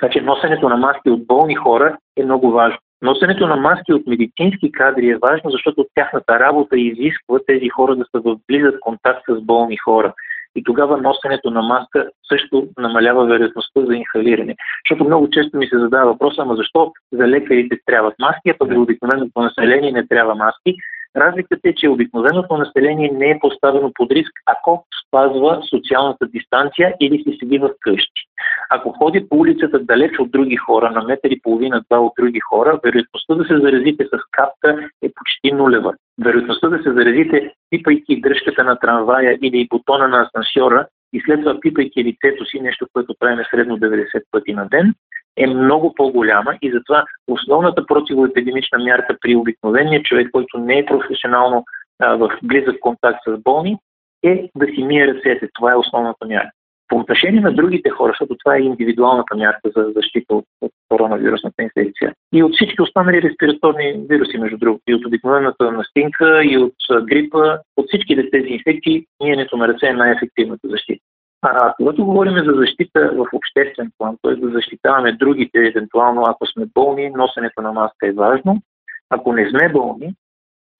Така 0.00 0.12
че 0.12 0.20
носенето 0.20 0.68
на 0.68 0.76
маски 0.76 1.10
от 1.10 1.26
болни 1.26 1.54
хора 1.54 1.96
е 2.16 2.24
много 2.24 2.50
важно. 2.50 2.78
Носенето 3.02 3.46
на 3.46 3.56
маски 3.56 3.92
от 3.92 4.06
медицински 4.06 4.72
кадри 4.72 5.08
е 5.08 5.18
важно, 5.18 5.50
защото 5.50 5.86
тяхната 5.94 6.40
работа 6.40 6.76
изисква 6.76 7.38
тези 7.46 7.68
хора 7.68 7.96
да 7.96 8.04
са 8.04 8.20
в 8.20 8.36
близък 8.48 8.80
контакт 8.80 9.22
с 9.28 9.40
болни 9.40 9.76
хора. 9.76 10.12
И 10.56 10.64
тогава 10.64 10.96
носенето 10.96 11.50
на 11.50 11.62
маска 11.62 12.08
също 12.28 12.68
намалява 12.78 13.26
вероятността 13.26 13.80
за 13.86 13.94
инхалиране. 13.94 14.56
Защото 14.84 15.04
много 15.04 15.30
често 15.30 15.56
ми 15.56 15.66
се 15.66 15.78
задава 15.78 16.12
въпроса, 16.12 16.42
ама 16.42 16.56
защо 16.56 16.92
за 17.12 17.28
лекарите 17.28 17.76
трябват 17.86 18.14
маски, 18.18 18.50
а 18.50 18.54
пък 18.58 18.72
за 18.72 18.80
обикновеното 18.80 19.40
население 19.40 19.92
не 19.92 20.06
трябва 20.06 20.34
маски. 20.34 20.74
Разликата 21.16 21.68
е, 21.68 21.74
че 21.74 21.88
обикновеното 21.88 22.56
население 22.56 23.10
не 23.12 23.30
е 23.30 23.38
поставено 23.40 23.92
под 23.94 24.12
риск, 24.12 24.32
ако 24.46 24.86
спазва 25.06 25.62
социалната 25.70 26.26
дистанция 26.26 26.94
или 27.00 27.22
си 27.22 27.36
седи 27.38 27.58
в 27.58 27.70
къщи. 27.80 28.22
Ако 28.70 28.92
ходи 28.92 29.28
по 29.28 29.36
улицата 29.36 29.78
далеч 29.78 30.18
от 30.18 30.30
други 30.30 30.56
хора, 30.56 30.90
на 30.90 31.02
метър 31.04 31.30
и 31.30 31.40
половина-два 31.42 31.98
от 31.98 32.12
други 32.18 32.40
хора, 32.40 32.80
вероятността 32.84 33.34
да 33.34 33.44
се 33.44 33.58
заразите 33.58 34.04
с 34.04 34.18
капка 34.30 34.88
е 35.02 35.08
почти 35.14 35.52
нулева. 35.52 35.94
Вероятността 36.24 36.68
да 36.68 36.82
се 36.82 36.92
заразите, 36.92 37.52
пипайки 37.70 38.20
дръжката 38.20 38.64
на 38.64 38.78
трамвая 38.78 39.38
или 39.42 39.68
бутона 39.70 40.08
на 40.08 40.28
асансьора 40.28 40.86
и 41.12 41.20
след 41.20 41.40
това 41.40 41.60
пипайки 41.60 42.04
лицето 42.04 42.44
си, 42.44 42.60
нещо, 42.60 42.86
което 42.92 43.14
правим 43.18 43.44
средно 43.50 43.78
90 43.78 44.22
пъти 44.30 44.52
на 44.52 44.68
ден, 44.68 44.94
е 45.36 45.46
много 45.46 45.94
по-голяма 45.94 46.54
и 46.62 46.70
затова 46.70 47.04
основната 47.28 47.86
противоепидемична 47.86 48.78
мярка 48.78 49.16
при 49.20 49.36
обикновения 49.36 50.02
човек, 50.02 50.28
който 50.32 50.58
не 50.58 50.78
е 50.78 50.86
професионално 50.86 51.64
а, 52.02 52.16
в 52.16 52.30
близък 52.42 52.80
контакт 52.80 53.20
с 53.28 53.42
болни, 53.42 53.76
е 54.22 54.50
да 54.56 54.66
си 54.66 54.84
мие 54.84 55.06
ръцете. 55.06 55.48
Това 55.54 55.72
е 55.72 55.76
основната 55.76 56.26
мярка. 56.26 56.50
По 56.88 56.96
отношение 56.96 57.40
на 57.40 57.52
другите 57.52 57.90
хора, 57.90 58.12
защото 58.12 58.36
това 58.44 58.56
е 58.56 58.60
индивидуалната 58.60 59.36
мярка 59.36 59.70
за 59.76 59.92
защита 59.96 60.34
от, 60.34 60.44
от 60.60 60.72
коронавирусната 60.88 61.62
инфекция 61.62 62.12
и 62.34 62.42
от 62.42 62.52
всички 62.54 62.82
останали 62.82 63.22
респираторни 63.22 64.06
вируси, 64.08 64.38
между 64.38 64.58
другото, 64.58 64.82
и 64.88 64.94
от 64.94 65.06
обикновената 65.06 65.72
настинка, 65.72 66.44
и 66.44 66.58
от 66.58 66.74
грипа, 67.02 67.58
от 67.76 67.86
всичките 67.88 68.30
тези 68.30 68.48
инфекции, 68.48 69.06
миенето 69.24 69.56
на 69.56 69.68
ръце 69.68 69.86
е 69.86 69.92
най-ефективната 69.92 70.68
защита. 70.68 71.04
А 71.46 71.74
когато 71.76 72.04
говорим 72.04 72.44
за 72.44 72.52
защита 72.52 73.10
в 73.14 73.26
обществен 73.32 73.90
план, 73.98 74.16
т.е. 74.22 74.34
да 74.34 74.48
защитаваме 74.48 75.12
другите, 75.12 75.58
евентуално 75.58 76.22
ако 76.26 76.46
сме 76.46 76.66
болни, 76.74 77.10
носенето 77.10 77.62
на 77.62 77.72
маска 77.72 78.06
е 78.06 78.12
важно. 78.12 78.62
Ако 79.10 79.32
не 79.32 79.50
сме 79.50 79.68
болни, 79.68 80.14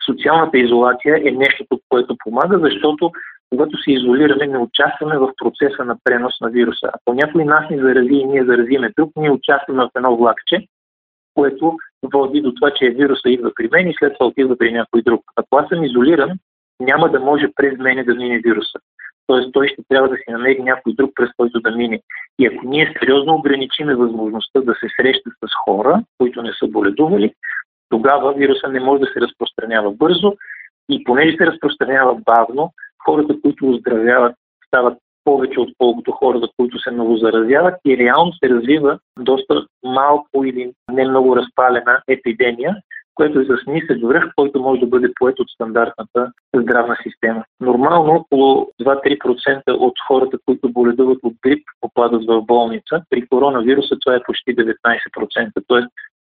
социалната 0.06 0.58
изолация 0.58 1.20
е 1.24 1.30
нещото, 1.30 1.80
което 1.88 2.16
помага, 2.24 2.58
защото 2.58 3.12
когато 3.50 3.82
се 3.82 3.92
изолираме, 3.92 4.46
не 4.46 4.58
участваме 4.58 5.18
в 5.18 5.32
процеса 5.36 5.84
на 5.84 5.96
пренос 6.04 6.40
на 6.40 6.48
вируса. 6.50 6.90
Ако 6.92 7.14
някой 7.14 7.44
нас 7.44 7.70
ни 7.70 7.78
зарази 7.78 8.14
и 8.14 8.24
ние 8.24 8.44
заразиме 8.44 8.92
друг, 8.98 9.12
ние 9.16 9.30
участваме 9.30 9.82
в 9.82 9.90
едно 9.96 10.16
влакче, 10.16 10.66
което 11.34 11.76
води 12.12 12.40
до 12.40 12.54
това, 12.54 12.70
че 12.70 12.90
вируса 12.90 13.30
идва 13.30 13.52
при 13.54 13.68
мен 13.72 13.88
и 13.88 13.94
след 13.98 14.12
това 14.14 14.26
отива 14.26 14.56
при 14.56 14.72
някой 14.72 15.02
друг. 15.02 15.22
Ако 15.36 15.56
аз 15.56 15.68
съм 15.68 15.84
изолиран, 15.84 16.30
няма 16.80 17.10
да 17.10 17.20
може 17.20 17.48
през 17.56 17.78
мене 17.78 18.04
да 18.04 18.14
мине 18.14 18.38
вируса. 18.38 18.78
Тоест 19.26 19.52
той 19.52 19.68
ще 19.68 19.82
трябва 19.88 20.08
да 20.08 20.16
си 20.16 20.24
намери 20.28 20.62
някой 20.62 20.92
друг, 20.92 21.10
през 21.14 21.28
който 21.36 21.60
да 21.60 21.70
мине. 21.70 22.00
И 22.38 22.46
ако 22.46 22.66
ние 22.66 22.94
сериозно 22.98 23.34
ограничиме 23.34 23.94
възможността 23.94 24.60
да 24.60 24.74
се 24.74 24.88
среща 24.96 25.30
с 25.30 25.48
хора, 25.64 26.02
които 26.18 26.42
не 26.42 26.52
са 26.52 26.66
боледували, 26.66 27.34
тогава 27.88 28.32
вируса 28.32 28.68
не 28.68 28.80
може 28.80 29.00
да 29.00 29.06
се 29.06 29.20
разпространява 29.20 29.90
бързо. 29.90 30.34
И 30.88 31.04
понеже 31.04 31.36
се 31.36 31.46
разпространява 31.46 32.14
бавно, 32.24 32.72
хората, 33.04 33.34
които 33.42 33.70
оздравяват, 33.70 34.34
стават 34.66 34.98
повече 35.24 35.60
отколкото 35.60 36.12
хората, 36.12 36.48
които 36.56 36.78
се 36.78 36.90
много 36.90 37.16
заразяват 37.16 37.74
и 37.84 37.98
реално 37.98 38.32
се 38.32 38.50
развива 38.50 38.98
доста 39.18 39.66
малко 39.84 40.44
или 40.44 40.72
не 40.92 41.08
много 41.08 41.36
разпалена 41.36 42.02
епидемия, 42.08 42.76
което 43.14 43.40
е 43.40 43.44
с 43.44 43.66
нисък 43.66 44.02
връх, 44.02 44.24
който 44.36 44.60
може 44.60 44.80
да 44.80 44.86
бъде 44.86 45.12
поет 45.14 45.40
от 45.40 45.50
стандартната 45.50 46.32
здравна 46.56 46.96
система. 47.02 47.44
Нормално 47.60 48.12
около 48.12 48.70
2-3% 48.82 49.62
от 49.68 49.94
хората, 50.08 50.38
които 50.46 50.72
боледуват 50.72 51.18
от 51.22 51.34
грип, 51.42 51.64
попадат 51.80 52.22
в 52.26 52.42
болница. 52.42 53.02
При 53.10 53.28
коронавируса 53.28 53.96
това 54.00 54.16
е 54.16 54.22
почти 54.22 54.56
19%, 54.56 55.52
т.е. 55.68 55.80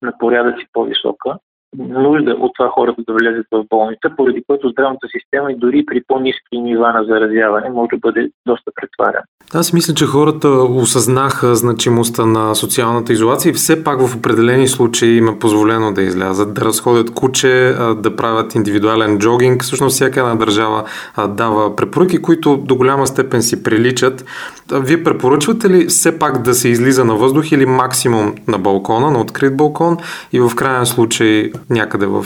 на 0.06 0.12
порядъци 0.18 0.66
по-висока 0.72 1.38
нужда 1.78 2.30
от 2.30 2.52
това 2.58 2.70
хората 2.70 3.02
да 3.08 3.14
влезат 3.14 3.46
в 3.52 3.64
болница, 3.70 4.10
поради 4.16 4.42
което 4.46 4.68
здравната 4.68 5.06
система 5.16 5.52
и 5.52 5.56
дори 5.56 5.84
при 5.86 6.02
по-низки 6.08 6.58
нива 6.58 6.92
на 6.92 7.04
заразяване 7.04 7.70
може 7.70 7.88
да 7.92 7.96
бъде 7.96 8.30
доста 8.46 8.70
претварена. 8.74 9.22
Аз 9.54 9.72
мисля, 9.72 9.94
че 9.94 10.06
хората 10.06 10.48
осъзнаха 10.48 11.54
значимостта 11.54 12.26
на 12.26 12.54
социалната 12.54 13.12
изолация 13.12 13.50
и 13.50 13.52
все 13.52 13.84
пак 13.84 14.00
в 14.00 14.16
определени 14.16 14.68
случаи 14.68 15.16
им 15.16 15.28
е 15.28 15.38
позволено 15.38 15.92
да 15.92 16.02
излязат, 16.02 16.54
да 16.54 16.64
разходят 16.64 17.14
куче, 17.14 17.74
да 17.96 18.16
правят 18.16 18.54
индивидуален 18.54 19.18
джогинг. 19.18 19.62
Всъщност 19.62 19.94
всяка 19.94 20.20
една 20.20 20.34
държава 20.34 20.84
дава 21.28 21.76
препоръки, 21.76 22.22
които 22.22 22.56
до 22.56 22.76
голяма 22.76 23.06
степен 23.06 23.42
си 23.42 23.62
приличат. 23.62 24.24
Вие 24.72 25.02
препоръчвате 25.04 25.70
ли 25.70 25.86
все 25.86 26.18
пак 26.18 26.42
да 26.42 26.54
се 26.54 26.68
излиза 26.68 27.04
на 27.04 27.14
въздух 27.14 27.52
или 27.52 27.66
максимум 27.66 28.34
на 28.48 28.58
балкона, 28.58 29.10
на 29.10 29.20
открит 29.20 29.56
балкон 29.56 29.96
и 30.32 30.40
в 30.40 30.50
крайен 30.56 30.86
случай 30.86 31.52
някъде 31.70 32.06
в, 32.06 32.22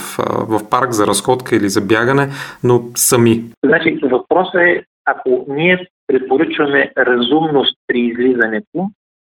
в 0.49 0.69
парк 0.69 0.91
за 0.91 1.07
разходка 1.07 1.55
или 1.55 1.69
за 1.69 1.81
бягане, 1.81 2.27
но 2.63 2.81
сами? 2.95 3.43
Значи, 3.65 3.99
въпросът 4.03 4.61
е, 4.61 4.83
ако 5.05 5.45
ние 5.49 5.87
препоръчваме 6.07 6.91
разумност 6.97 7.77
при 7.87 7.99
излизането 7.99 8.89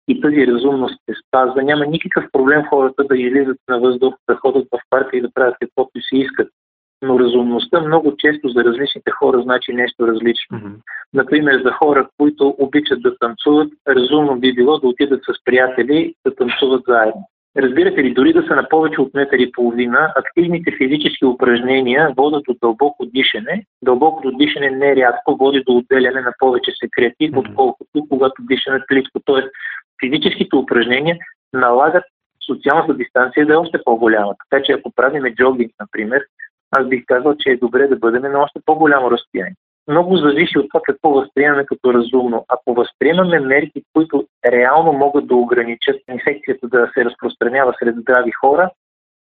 и 0.09 0.21
тази 0.21 0.47
разумност 0.47 0.95
се 1.11 1.14
спазва, 1.26 1.62
няма 1.62 1.87
никакъв 1.87 2.25
проблем 2.33 2.62
хората 2.71 3.04
да 3.04 3.19
излизат 3.19 3.57
на 3.69 3.80
въздух, 3.80 4.14
да 4.28 4.37
ходят 4.37 4.69
в 4.73 4.80
парка 4.90 5.16
и 5.16 5.21
да 5.21 5.30
правят 5.35 5.57
каквото 5.61 5.90
си 6.00 6.16
искат. 6.16 6.49
Но 7.02 7.19
разумността 7.19 7.80
много 7.80 8.16
често 8.16 8.49
за 8.49 8.64
различните 8.64 9.11
хора 9.11 9.42
значи 9.42 9.73
нещо 9.73 10.07
различно. 10.07 10.59
Mm-hmm. 10.59 10.75
Например, 11.14 11.62
за 11.64 11.73
хора, 11.73 12.09
които 12.19 12.54
обичат 12.59 13.02
да 13.02 13.19
танцуват, 13.19 13.73
разумно 13.88 14.37
би 14.37 14.54
било 14.54 14.78
да 14.78 14.88
отидат 14.88 15.21
с 15.25 15.45
приятели 15.45 16.14
да 16.26 16.35
танцуват 16.35 16.83
заедно. 16.88 17.28
Разбирате 17.57 18.04
ли, 18.04 18.14
дори 18.14 18.33
да 18.33 18.42
са 18.42 18.57
на 18.57 18.69
повече 18.69 19.00
от 19.00 19.14
метър 19.14 19.38
и 19.38 19.52
половина, 19.52 20.12
активните 20.16 20.76
физически 20.76 21.25
упражнения 21.25 22.12
водят 22.16 22.45
до 22.49 22.57
дълбоко 22.62 23.07
дишане. 23.07 23.64
Дълбокото 23.83 24.30
дишане 24.30 24.71
нерядко 24.71 25.37
води 25.37 25.62
до 25.66 25.76
отделяне 25.76 26.21
на 26.21 26.33
повече 26.38 26.73
секрети, 26.85 27.30
отколкото 27.37 28.07
когато 28.09 28.42
дишаме 28.42 28.80
плитко. 28.88 29.21
Тоест, 29.25 29.49
физическите 30.04 30.57
упражнения 30.57 31.16
налагат 31.52 32.04
социалната 32.47 32.95
дистанция 32.95 33.47
да 33.47 33.52
е 33.52 33.57
още 33.57 33.78
по-голяма. 33.85 34.35
Така 34.50 34.62
че 34.64 34.73
ако 34.73 34.92
правиме 34.97 35.35
джогинг, 35.35 35.73
например, 35.80 36.23
аз 36.71 36.88
бих 36.88 37.04
казал, 37.07 37.35
че 37.38 37.50
е 37.50 37.57
добре 37.57 37.87
да 37.87 37.97
бъдем 37.97 38.33
на 38.33 38.42
още 38.42 38.61
по-голямо 38.66 39.11
разстояние 39.11 39.57
много 39.90 40.16
зависи 40.16 40.59
от 40.59 40.68
това 40.68 40.80
какво 40.85 41.11
възприемаме 41.11 41.66
като 41.66 41.94
разумно. 41.94 42.44
Ако 42.49 42.75
възприемаме 42.75 43.40
мерки, 43.40 43.82
които 43.92 44.26
реално 44.47 44.92
могат 44.92 45.26
да 45.26 45.35
ограничат 45.35 46.00
инфекцията 46.09 46.68
да 46.68 46.90
се 46.94 47.04
разпространява 47.04 47.75
сред 47.82 47.97
здрави 47.97 48.30
хора, 48.30 48.70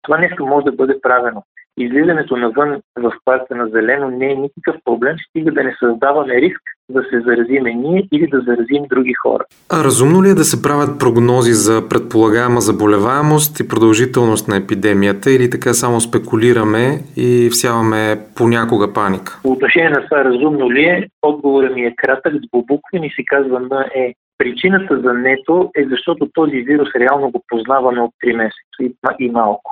това 0.03 0.19
нещо 0.19 0.47
може 0.47 0.65
да 0.65 0.73
бъде 0.73 1.01
правено. 1.01 1.43
Излизането 1.79 2.37
навън 2.37 2.81
в 2.99 3.13
парка 3.25 3.55
на 3.55 3.69
зелено 3.69 4.11
не 4.11 4.33
е 4.33 4.35
никакъв 4.35 4.77
проблем, 4.85 5.17
стига 5.29 5.53
да 5.53 5.65
не 5.65 5.77
създаваме 5.81 6.35
риск 6.35 6.61
да 6.89 7.03
се 7.03 7.21
заразиме 7.21 7.75
ние 7.75 8.09
или 8.13 8.27
да 8.27 8.41
заразим 8.41 8.83
други 8.91 9.15
хора. 9.15 9.45
А 9.73 9.85
разумно 9.85 10.23
ли 10.23 10.29
е 10.29 10.35
да 10.35 10.45
се 10.45 10.63
правят 10.63 10.99
прогнози 10.99 11.53
за 11.53 11.89
предполагаема 11.89 12.61
заболеваемост 12.61 13.61
и 13.61 13.69
продължителност 13.69 14.49
на 14.49 14.57
епидемията 14.57 15.31
или 15.31 15.51
така 15.51 15.75
само 15.75 16.01
спекулираме 16.01 17.01
и 17.17 17.49
всяваме 17.53 18.19
понякога 18.37 18.93
паника? 18.93 19.41
По 19.43 19.53
отношение 19.53 19.91
на 19.91 20.05
това 20.05 20.25
разумно 20.25 20.71
ли 20.71 20.85
е, 20.85 21.09
отговорът 21.23 21.75
ми 21.75 21.83
е 21.83 21.95
кратък, 21.97 22.33
с 22.35 22.51
бубуквен 22.53 23.05
и 23.05 23.11
се 23.11 23.23
казва 23.27 23.61
на 23.61 23.87
е. 23.95 24.15
Причината 24.39 25.01
за 25.01 25.13
нето 25.13 25.71
е 25.77 25.85
защото 25.91 26.29
този 26.35 26.57
вирус 26.57 26.89
реално 27.01 27.31
го 27.31 27.43
познаваме 27.49 28.01
от 28.01 28.11
3 28.25 28.37
месеца 28.37 29.17
и 29.19 29.31
малко. 29.31 29.71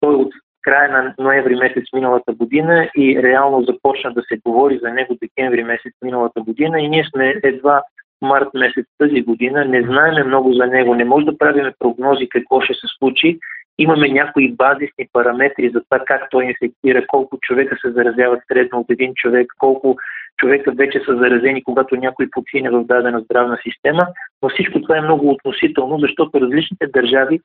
Той 0.00 0.14
от 0.14 0.32
края 0.62 0.88
на 0.88 1.14
ноември 1.18 1.56
месец 1.56 1.84
миналата 1.94 2.32
година 2.32 2.88
и 2.96 3.22
реално 3.22 3.62
започна 3.62 4.12
да 4.12 4.22
се 4.22 4.40
говори 4.46 4.78
за 4.82 4.90
него 4.90 5.16
декември 5.22 5.64
месец 5.64 5.92
миналата 6.02 6.40
година. 6.40 6.80
И 6.80 6.88
ние 6.88 7.04
сме 7.04 7.34
едва 7.42 7.82
март 8.22 8.48
месец 8.54 8.86
тази 8.98 9.22
година, 9.22 9.64
не 9.64 9.82
знаеме 9.82 10.24
много 10.24 10.52
за 10.52 10.66
него, 10.66 10.94
не 10.94 11.04
може 11.04 11.26
да 11.26 11.38
правим 11.38 11.72
прогнози 11.78 12.28
какво 12.28 12.60
ще 12.60 12.74
се 12.74 12.86
случи. 12.98 13.38
Имаме 13.78 14.08
някои 14.08 14.52
базисни 14.52 15.08
параметри 15.12 15.70
за 15.70 15.80
това 15.80 16.04
как 16.06 16.30
той 16.30 16.44
инфектира, 16.44 17.06
колко 17.06 17.38
човека 17.40 17.76
се 17.80 17.90
заразяват 17.90 18.40
средно 18.52 18.78
от 18.78 18.86
един 18.90 19.12
човек, 19.14 19.46
колко 19.58 19.96
човека 20.36 20.72
вече 20.72 21.00
са 21.00 21.16
заразени, 21.16 21.64
когато 21.64 21.96
някой 21.96 22.28
подсине 22.30 22.70
в 22.70 22.84
дадена 22.84 23.20
здравна 23.20 23.58
система, 23.62 24.06
но 24.42 24.48
всичко 24.48 24.82
това 24.82 24.96
е 24.96 25.00
много 25.00 25.30
относително, 25.30 25.98
защото 25.98 26.40
различните 26.40 26.86
държави 26.86 27.40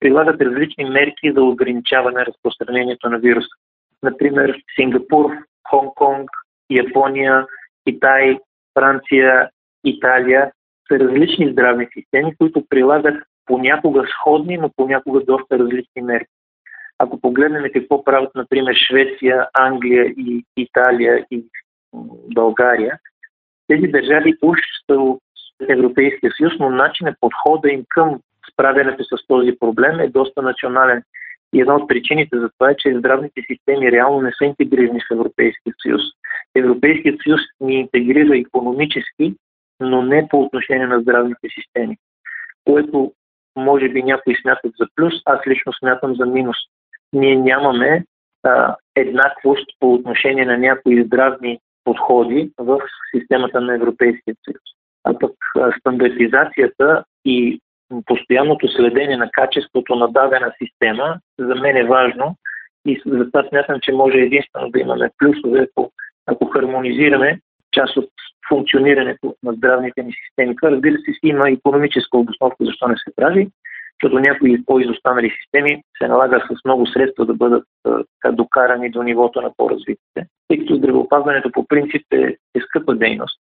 прилагат 0.00 0.40
различни 0.40 0.84
мерки 0.84 1.32
за 1.32 1.42
ограничаване 1.42 2.18
на 2.18 2.26
разпространението 2.26 3.10
на 3.10 3.18
вируса. 3.18 3.56
Например, 4.02 4.62
Сингапур, 4.76 5.30
Хонг-Конг, 5.72 6.28
Япония, 6.70 7.46
Китай, 7.88 8.38
Франция, 8.78 9.50
Италия 9.84 10.52
са 10.88 10.98
различни 10.98 11.52
здравни 11.52 11.88
системи, 11.92 12.36
които 12.36 12.64
прилагат 12.68 13.22
понякога 13.46 14.04
сходни, 14.08 14.56
но 14.58 14.70
понякога 14.76 15.20
доста 15.20 15.58
различни 15.58 16.02
мерки. 16.02 16.32
Ако 16.98 17.20
погледнем 17.20 17.64
какво 17.72 18.04
правят, 18.04 18.34
например, 18.34 18.74
Швеция, 18.74 19.46
Англия 19.54 20.04
и 20.04 20.44
Италия 20.56 21.26
и 21.30 21.44
България, 22.34 22.98
тези 23.66 23.86
държави 23.86 24.34
уж 24.42 24.58
са 24.90 24.98
от 24.98 25.20
Европейския 25.68 26.32
съюз, 26.36 26.52
но 26.60 26.70
начинът 26.70 27.16
подхода 27.20 27.68
им 27.68 27.84
към 27.88 28.20
справянето 28.56 29.04
с 29.04 29.26
този 29.28 29.52
проблем 29.60 30.00
е 30.00 30.08
доста 30.08 30.42
национален. 30.42 31.02
И 31.54 31.60
една 31.60 31.74
от 31.76 31.88
причините 31.88 32.38
за 32.38 32.50
това 32.58 32.70
е, 32.70 32.76
че 32.76 32.98
здравните 32.98 33.42
системи 33.50 33.92
реално 33.92 34.20
не 34.20 34.32
са 34.38 34.44
интегрирани 34.44 35.00
в 35.00 35.14
Европейския 35.14 35.74
съюз. 35.82 36.02
Европейският 36.54 37.20
съюз 37.22 37.40
ни 37.60 37.74
интегрира 37.74 38.38
економически, 38.38 39.34
но 39.80 40.02
не 40.02 40.28
по 40.28 40.40
отношение 40.40 40.86
на 40.86 41.00
здравните 41.00 41.48
системи, 41.54 41.96
което 42.64 43.12
може 43.56 43.88
би 43.88 44.02
някои 44.02 44.36
смятат 44.42 44.72
за 44.78 44.86
плюс, 44.96 45.14
аз 45.24 45.46
лично 45.46 45.72
смятам 45.72 46.14
за 46.14 46.26
минус. 46.26 46.56
Ние 47.12 47.36
нямаме 47.36 48.04
а, 48.42 48.76
еднаквост 48.96 49.66
по 49.80 49.94
отношение 49.94 50.44
на 50.44 50.58
някои 50.58 51.04
здравни 51.04 51.58
подходи 51.84 52.50
в 52.58 52.80
системата 53.14 53.60
на 53.60 53.74
Европейския 53.74 54.34
съюз. 54.44 54.62
А 55.04 55.18
пък 55.18 55.32
стандартизацията 55.80 57.04
и 57.24 57.60
постоянното 58.06 58.68
следение 58.68 59.16
на 59.16 59.30
качеството 59.32 59.94
на 59.94 60.08
дадена 60.08 60.52
система 60.62 61.18
за 61.38 61.54
мен 61.54 61.76
е 61.76 61.84
важно 61.84 62.36
и 62.86 63.02
затова 63.06 63.48
смятам, 63.48 63.80
че 63.82 63.92
може 63.92 64.18
единствено 64.18 64.70
да 64.70 64.80
имаме 64.80 65.10
плюсове, 65.18 65.66
ако, 65.70 65.92
ако 66.26 66.46
хармонизираме 66.46 67.40
част 67.72 67.96
от 67.96 68.10
функционирането 68.48 69.34
на 69.42 69.52
здравните 69.52 70.02
ни 70.02 70.12
системи. 70.26 70.56
Това 70.56 70.70
разбира 70.70 70.94
се 70.94 71.12
има 71.22 71.50
економическа 71.50 72.18
обосновка 72.18 72.64
защо 72.64 72.88
не 72.88 72.94
се 72.96 73.16
прави, 73.16 73.48
защото 74.02 74.20
някои 74.20 74.64
по-изостанали 74.64 75.32
системи 75.42 75.82
се 75.98 76.08
налага 76.08 76.46
с 76.50 76.64
много 76.64 76.86
средства 76.86 77.26
да 77.26 77.34
бъдат 77.34 77.64
така, 77.84 78.34
докарани 78.34 78.90
до 78.90 79.02
нивото 79.02 79.40
на 79.40 79.50
по-развитите. 79.56 80.26
Тъй 80.48 80.58
като 80.58 80.74
здравеопазването 80.74 81.52
по 81.52 81.66
принцип 81.66 82.02
е, 82.12 82.36
е 82.54 82.60
скъпа 82.60 82.94
дейност. 82.94 83.40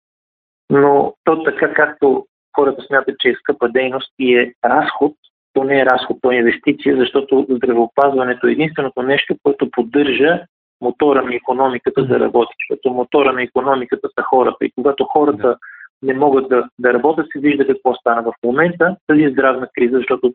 Но 0.69 1.13
то 1.23 1.43
така 1.43 1.73
както 1.73 2.25
хората 2.55 2.81
смятат, 2.87 3.15
че 3.19 3.29
е 3.29 3.35
скъпа 3.35 3.69
дейност 3.69 4.13
и 4.19 4.35
е 4.35 4.53
разход, 4.65 5.13
то 5.53 5.63
не 5.63 5.79
е 5.79 5.85
разход, 5.85 6.17
то 6.21 6.31
е 6.31 6.35
инвестиция, 6.35 6.97
защото 6.97 7.47
здравеопазването 7.49 8.47
е 8.47 8.51
единственото 8.51 9.01
нещо, 9.01 9.35
което 9.43 9.71
поддържа 9.71 10.39
мотора 10.81 11.23
на 11.23 11.35
економиката 11.35 12.05
да 12.05 12.19
работи, 12.19 12.53
защото 12.59 12.93
мотора 12.93 13.33
на 13.33 13.43
економиката 13.43 14.09
са 14.19 14.23
хората. 14.23 14.65
И 14.65 14.71
когато 14.71 15.03
хората 15.03 15.57
не 16.01 16.13
могат 16.13 16.49
да, 16.49 16.69
да 16.79 16.93
работят, 16.93 17.27
се 17.31 17.39
вижда 17.39 17.67
какво 17.67 17.95
стана 17.95 18.23
в 18.23 18.33
момента. 18.43 18.95
Тази 19.07 19.29
здравна 19.31 19.67
криза, 19.75 19.97
защото 19.97 20.33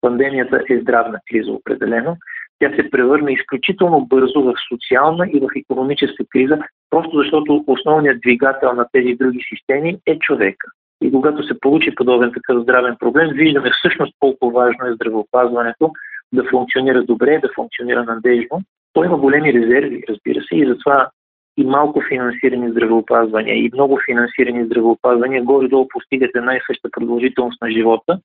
пандемията 0.00 0.60
е 0.68 0.80
здравна 0.80 1.18
криза 1.30 1.52
определено, 1.52 2.16
тя 2.58 2.76
се 2.76 2.90
превърна 2.90 3.32
изключително 3.32 4.06
бързо 4.06 4.42
в 4.42 4.54
социална 4.68 5.26
и 5.32 5.40
в 5.40 5.48
економическа 5.56 6.24
криза, 6.30 6.58
просто 6.90 7.18
защото 7.18 7.64
основният 7.66 8.20
двигател 8.20 8.72
на 8.72 8.86
тези 8.92 9.14
други 9.14 9.40
системи 9.48 9.98
е 10.06 10.18
човека. 10.18 10.68
И 11.04 11.12
когато 11.12 11.42
се 11.42 11.60
получи 11.60 11.94
подобен 11.94 12.32
такъв 12.32 12.62
здравен 12.62 12.96
проблем, 13.00 13.28
виждаме 13.34 13.70
всъщност 13.78 14.14
колко 14.20 14.50
важно 14.50 14.86
е 14.86 14.94
здравеопазването 14.94 15.90
да 16.32 16.44
функционира 16.50 17.02
добре, 17.02 17.38
да 17.42 17.48
функционира 17.54 18.04
надежно. 18.04 18.60
Той 18.92 19.06
има 19.06 19.18
големи 19.18 19.52
резерви, 19.52 20.04
разбира 20.08 20.42
се, 20.42 20.56
и 20.56 20.66
затова 20.66 21.08
и 21.56 21.64
малко 21.64 22.02
финансирани 22.08 22.70
здравеопазвания 22.70 23.56
и 23.56 23.70
много 23.74 23.98
финансирани 24.06 24.64
здравеопазвания 24.64 25.42
горе-долу 25.42 25.88
постигат 25.88 26.30
една 26.34 26.56
и 26.56 26.60
съща 26.66 26.88
продължителност 26.92 27.62
на 27.62 27.70
живота, 27.70 28.18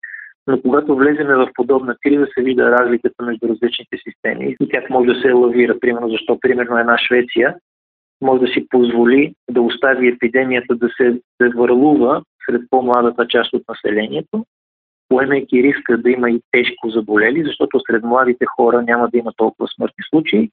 но 0.48 0.62
когато 0.62 0.95
влеземе 0.95 1.36
в 1.36 1.50
подобна 1.55 1.95
криза, 2.03 2.27
се 2.33 2.43
вижда 2.43 2.71
разликата 2.71 3.24
между 3.24 3.48
различните 3.48 3.98
системи 4.07 4.55
и 4.62 4.69
тя 4.69 4.81
може 4.89 5.13
да 5.13 5.21
се 5.21 5.31
лавира. 5.31 5.79
Примерно, 5.79 6.09
защо 6.09 6.39
примерно 6.39 6.77
една 6.77 6.98
Швеция 6.98 7.55
може 8.21 8.41
да 8.41 8.48
си 8.48 8.67
позволи 8.69 9.33
да 9.51 9.62
остави 9.62 10.07
епидемията 10.07 10.75
да 10.75 10.89
се 10.98 11.19
върлува 11.55 12.21
сред 12.50 12.62
по-младата 12.70 13.27
част 13.27 13.53
от 13.53 13.63
населението, 13.70 14.45
поемайки 15.10 15.63
риска 15.63 15.97
да 15.97 16.12
има 16.12 16.30
и 16.30 16.41
тежко 16.52 16.89
заболели, 16.89 17.43
защото 17.43 17.80
сред 17.89 18.04
младите 18.04 18.45
хора 18.45 18.82
няма 18.82 19.10
да 19.10 19.17
има 19.17 19.32
толкова 19.38 19.67
смъртни 19.76 20.04
случаи, 20.10 20.50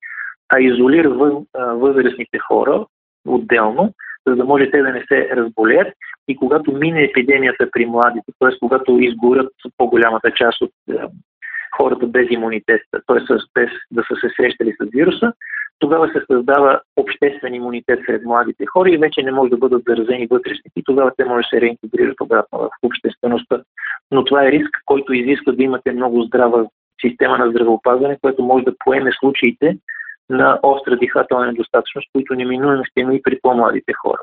а 0.49 0.61
изолира 0.61 1.11
възрастните 1.55 2.39
хора 2.39 2.87
отделно, 3.29 3.93
за 4.27 4.37
да 4.37 4.45
може 4.45 4.71
те 4.71 4.83
да 4.83 4.93
не 4.93 5.05
се 5.09 5.29
разболеят 5.37 5.89
и 6.29 6.37
когато 6.37 6.73
мине 6.73 7.05
епидемията 7.05 7.69
при 7.73 7.87
младите, 7.87 8.33
т.е. 8.39 8.59
когато 8.59 8.99
изгорят 8.99 9.53
по-голямата 9.77 10.31
част 10.31 10.63
от 10.63 10.71
хората 11.77 12.07
без 12.07 12.27
имунитет, 12.31 12.83
т.е. 13.07 13.35
без 13.55 13.71
да 13.91 14.03
са 14.09 14.17
се 14.21 14.29
срещали 14.37 14.73
с 14.81 14.91
вируса, 14.91 15.33
тогава 15.79 16.09
се 16.09 16.25
създава 16.31 16.81
обществен 16.97 17.55
имунитет 17.55 18.01
сред 18.07 18.25
младите 18.25 18.67
хора 18.67 18.91
и 18.91 18.99
вече 18.99 19.23
не 19.23 19.33
може 19.33 19.51
да 19.51 19.57
бъдат 19.57 19.83
заразени 19.89 20.27
вътрешни 20.27 20.71
и 20.77 20.83
тогава 20.85 21.13
те 21.17 21.25
може 21.25 21.45
да 21.45 21.49
се 21.49 21.61
реинтегрират 21.61 22.21
обратно 22.21 22.59
в 22.59 22.69
обществеността. 22.83 23.63
Но 24.11 24.25
това 24.25 24.45
е 24.45 24.53
риск, 24.53 24.71
който 24.85 25.13
изисква 25.13 25.53
да 25.53 25.63
имате 25.63 25.93
много 25.93 26.23
здрава 26.23 26.67
система 27.01 27.39
на 27.39 27.51
здравеопазване, 27.51 28.19
което 28.23 28.43
може 28.43 28.65
да 28.65 28.75
поеме 28.85 29.11
случаите 29.21 29.79
на 30.31 30.59
остра 30.63 30.97
дихателна 30.97 31.47
недостатъчност, 31.47 32.09
които 32.13 32.35
неминуемо 32.35 32.85
ще 32.85 33.01
има 33.01 33.15
и 33.15 33.23
при 33.23 33.39
по-младите 33.43 33.93
хора. 33.93 34.21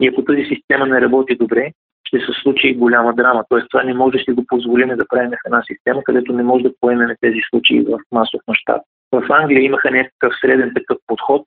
И 0.00 0.08
ако 0.08 0.24
тази 0.24 0.44
система 0.44 0.86
не 0.86 1.00
работи 1.00 1.36
добре, 1.36 1.72
ще 2.04 2.18
се 2.18 2.32
случи 2.42 2.74
голяма 2.74 3.14
драма. 3.14 3.44
Тоест 3.48 3.66
това 3.70 3.82
не 3.82 3.94
може 3.94 4.18
да 4.18 4.24
си 4.24 4.32
го 4.32 4.44
позволим 4.48 4.88
да 4.88 5.08
правим 5.08 5.30
в 5.30 5.46
една 5.46 5.62
система, 5.66 6.02
където 6.04 6.32
не 6.32 6.42
може 6.42 6.64
да 6.64 6.72
поемем 6.80 7.16
тези 7.20 7.40
случаи 7.50 7.80
в 7.80 7.98
масов 8.12 8.40
мащаб. 8.48 8.82
В 9.12 9.26
Англия 9.30 9.62
имаха 9.62 9.90
някакъв 9.90 10.32
среден 10.40 10.72
такъв 10.74 10.98
подход, 11.06 11.46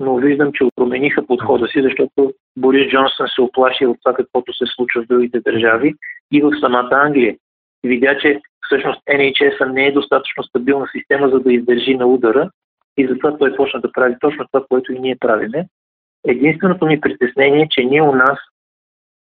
но 0.00 0.16
виждам, 0.16 0.52
че 0.52 0.64
промениха 0.76 1.26
подхода 1.26 1.66
си, 1.66 1.82
защото 1.82 2.32
Борис 2.58 2.90
Джонсън 2.90 3.28
се 3.28 3.42
оплаши 3.42 3.86
от 3.86 3.96
това, 4.04 4.14
каквото 4.14 4.52
се 4.52 4.64
случва 4.66 5.02
в 5.02 5.06
другите 5.06 5.40
държави 5.40 5.94
и 6.32 6.42
в 6.42 6.50
самата 6.60 6.90
Англия. 6.92 7.36
Видя, 7.84 8.18
че 8.18 8.40
всъщност 8.66 9.00
NHS 9.10 9.72
не 9.72 9.86
е 9.86 9.92
достатъчно 9.92 10.42
стабилна 10.42 10.86
система, 10.92 11.28
за 11.28 11.40
да 11.40 11.52
издържи 11.52 11.94
на 11.94 12.06
удара 12.06 12.50
и 12.96 13.06
затова 13.06 13.38
той 13.38 13.56
почна 13.56 13.80
да 13.80 13.92
прави 13.92 14.14
точно 14.20 14.46
това, 14.52 14.64
което 14.68 14.92
и 14.92 14.98
ние 14.98 15.16
правиме. 15.16 15.66
Единственото 16.28 16.86
ми 16.86 17.00
притеснение 17.00 17.62
е, 17.62 17.68
че 17.70 17.84
ние 17.84 18.02
у 18.02 18.12
нас 18.12 18.38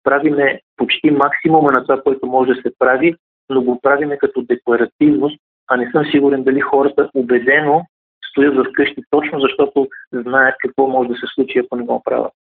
правиме 0.05 0.61
почти 0.77 1.11
максимума 1.11 1.73
на 1.73 1.83
това, 1.83 2.03
което 2.03 2.27
може 2.27 2.53
да 2.53 2.61
се 2.63 2.73
прави, 2.79 3.15
но 3.51 3.63
го 3.63 3.81
правиме 3.81 4.19
като 4.19 4.43
декларативност, 4.43 5.41
а 5.73 5.77
не 5.77 5.91
съм 5.91 6.05
сигурен 6.11 6.43
дали 6.43 6.61
хората 6.61 7.11
убедено 7.15 7.83
стоят 8.31 8.57
в 8.57 8.65
къщи 8.73 9.03
точно 9.11 9.41
защото 9.41 9.89
знаят 10.13 10.55
какво 10.59 10.87
може 10.87 11.09
да 11.09 11.15
се 11.15 11.27
случи, 11.35 11.59
ако 11.59 11.77
не 11.77 11.85
го 11.85 12.03
правят. 12.05 12.33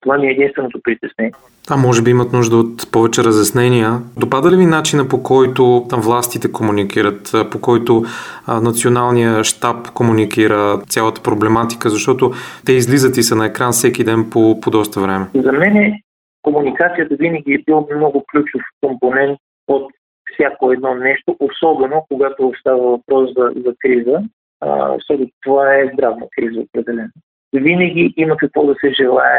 Това 0.00 0.18
ми 0.18 0.26
е 0.26 0.30
единственото 0.30 0.80
притеснение. 0.84 1.32
А 1.70 1.76
може 1.76 2.02
би 2.02 2.10
имат 2.10 2.32
нужда 2.32 2.56
от 2.56 2.92
повече 2.92 3.24
разяснения. 3.24 3.90
Допада 4.16 4.50
ли 4.50 4.56
ви 4.56 4.66
начина 4.66 5.08
по 5.08 5.22
който 5.22 5.86
властите 5.92 6.52
комуникират, 6.52 7.32
по 7.52 7.60
който 7.60 8.02
националния 8.62 9.44
штаб 9.44 9.90
комуникира 9.94 10.78
цялата 10.88 11.22
проблематика, 11.22 11.90
защото 11.90 12.32
те 12.66 12.72
излизат 12.72 13.16
и 13.16 13.22
са 13.22 13.36
на 13.36 13.46
екран 13.46 13.72
всеки 13.72 14.04
ден 14.04 14.30
по, 14.30 14.60
по 14.60 14.70
доста 14.70 15.00
време? 15.00 15.26
За 15.34 15.52
мен 15.52 15.94
комуникацията 16.42 17.16
винаги 17.18 17.52
е 17.54 17.62
бил 17.66 17.88
много 17.96 18.24
ключов 18.32 18.60
компонент 18.80 19.38
от 19.68 19.92
всяко 20.34 20.72
едно 20.72 20.94
нещо, 20.94 21.36
особено 21.40 22.06
когато 22.08 22.52
става 22.60 22.90
въпрос 22.90 23.30
за, 23.36 23.52
за 23.56 23.74
криза, 23.78 24.20
защото 24.94 25.28
това 25.42 25.74
е 25.74 25.90
здравна 25.94 26.26
криза 26.36 26.60
определено. 26.60 27.10
Винаги 27.54 28.14
има 28.16 28.36
какво 28.36 28.66
да 28.66 28.74
се 28.74 28.92
желае 28.92 29.38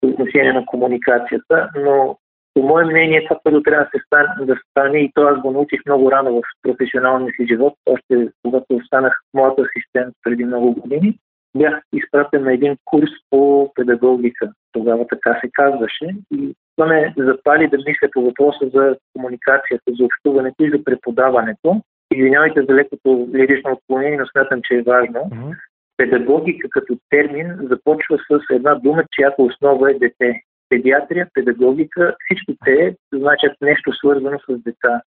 по 0.00 0.08
отношение 0.08 0.52
на 0.52 0.66
комуникацията, 0.66 1.70
но 1.76 2.18
по 2.54 2.62
мое 2.62 2.84
мнение 2.84 3.24
това, 3.24 3.40
което 3.42 3.62
трябва 3.62 3.84
да, 3.84 3.90
се 3.90 4.04
стане, 4.06 4.46
да 4.46 4.56
стане, 4.70 4.98
и 4.98 5.12
то 5.14 5.22
аз 5.22 5.40
го 5.40 5.50
научих 5.50 5.80
много 5.86 6.10
рано 6.10 6.40
в 6.40 6.42
професионалния 6.62 7.32
си 7.36 7.46
живот, 7.46 7.74
още 7.86 8.28
когато 8.42 8.80
станах 8.86 9.20
моят 9.34 9.58
асистент 9.58 10.14
преди 10.22 10.44
много 10.44 10.74
години, 10.74 11.18
бях 11.56 11.82
изпратен 11.92 12.44
на 12.44 12.52
един 12.52 12.76
курс 12.84 13.10
по 13.30 13.72
педагогика. 13.74 14.52
Тогава 14.72 15.06
така 15.06 15.40
се 15.40 15.50
казваше. 15.52 16.06
И 16.30 16.54
това 16.76 16.86
ме 16.88 17.14
запали 17.16 17.68
да 17.68 17.76
мисля 17.76 18.08
по 18.12 18.22
въпроса 18.22 18.70
за 18.74 18.96
комуникацията, 19.12 19.92
за 19.98 20.04
общуването 20.04 20.64
и 20.64 20.70
за 20.70 20.84
преподаването. 20.84 21.80
Извинявайте 22.14 22.62
за 22.68 22.74
лекото 22.74 23.28
лирично 23.34 23.72
отклонение, 23.72 24.18
но 24.18 24.26
смятам, 24.26 24.60
че 24.64 24.74
е 24.74 24.82
важно. 24.82 25.20
Mm-hmm. 25.20 25.56
Педагогика 25.96 26.68
като 26.70 26.98
термин 27.10 27.58
започва 27.62 28.18
с 28.18 28.40
една 28.50 28.74
дума, 28.74 29.04
чиято 29.12 29.44
основа 29.44 29.90
е 29.90 29.94
дете. 29.94 30.40
Педиатрия, 30.68 31.28
педагогика, 31.34 32.14
всички 32.24 32.56
те 32.64 32.96
значат 33.14 33.52
нещо 33.60 33.92
свързано 33.92 34.38
с 34.48 34.62
деца. 34.62 35.00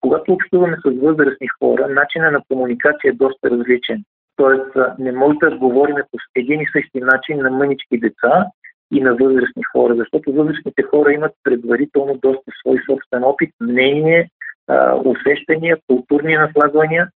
Когато 0.00 0.32
общуваме 0.32 0.76
с 0.76 1.00
възрастни 1.02 1.48
хора, 1.48 1.88
начинът 1.88 2.32
на 2.32 2.40
комуникация 2.48 3.10
е 3.10 3.12
доста 3.12 3.50
различен. 3.50 4.04
Тоест, 4.36 4.76
не 4.98 5.12
може 5.12 5.38
да 5.38 5.56
говорим 5.56 5.96
по 5.96 6.18
един 6.36 6.60
и 6.60 6.66
същи 6.72 7.00
начин 7.00 7.38
на 7.38 7.50
мънички 7.50 7.98
деца 7.98 8.46
и 8.92 9.00
на 9.00 9.14
възрастни 9.14 9.62
хора, 9.72 9.94
защото 9.94 10.32
възрастните 10.32 10.82
хора 10.82 11.12
имат 11.12 11.32
предварително 11.42 12.18
доста 12.22 12.50
свой 12.60 12.78
собствен 12.86 13.24
опит, 13.24 13.50
мнение, 13.60 14.28
усещания, 15.04 15.76
културни 15.86 16.34
наслагвания 16.34 17.08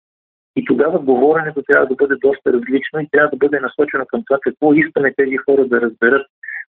И 0.57 0.65
тогава 0.65 0.99
говоренето 0.99 1.63
трябва 1.63 1.87
да 1.87 1.95
бъде 1.95 2.15
доста 2.15 2.53
различно 2.53 3.01
и 3.01 3.09
трябва 3.11 3.31
да 3.31 3.37
бъде 3.37 3.61
насочено 3.61 4.07
към 4.07 4.23
това 4.27 4.39
какво 4.43 4.75
искаме 4.75 5.15
тези 5.17 5.37
хора 5.37 5.67
да 5.67 5.81
разберат. 5.81 6.27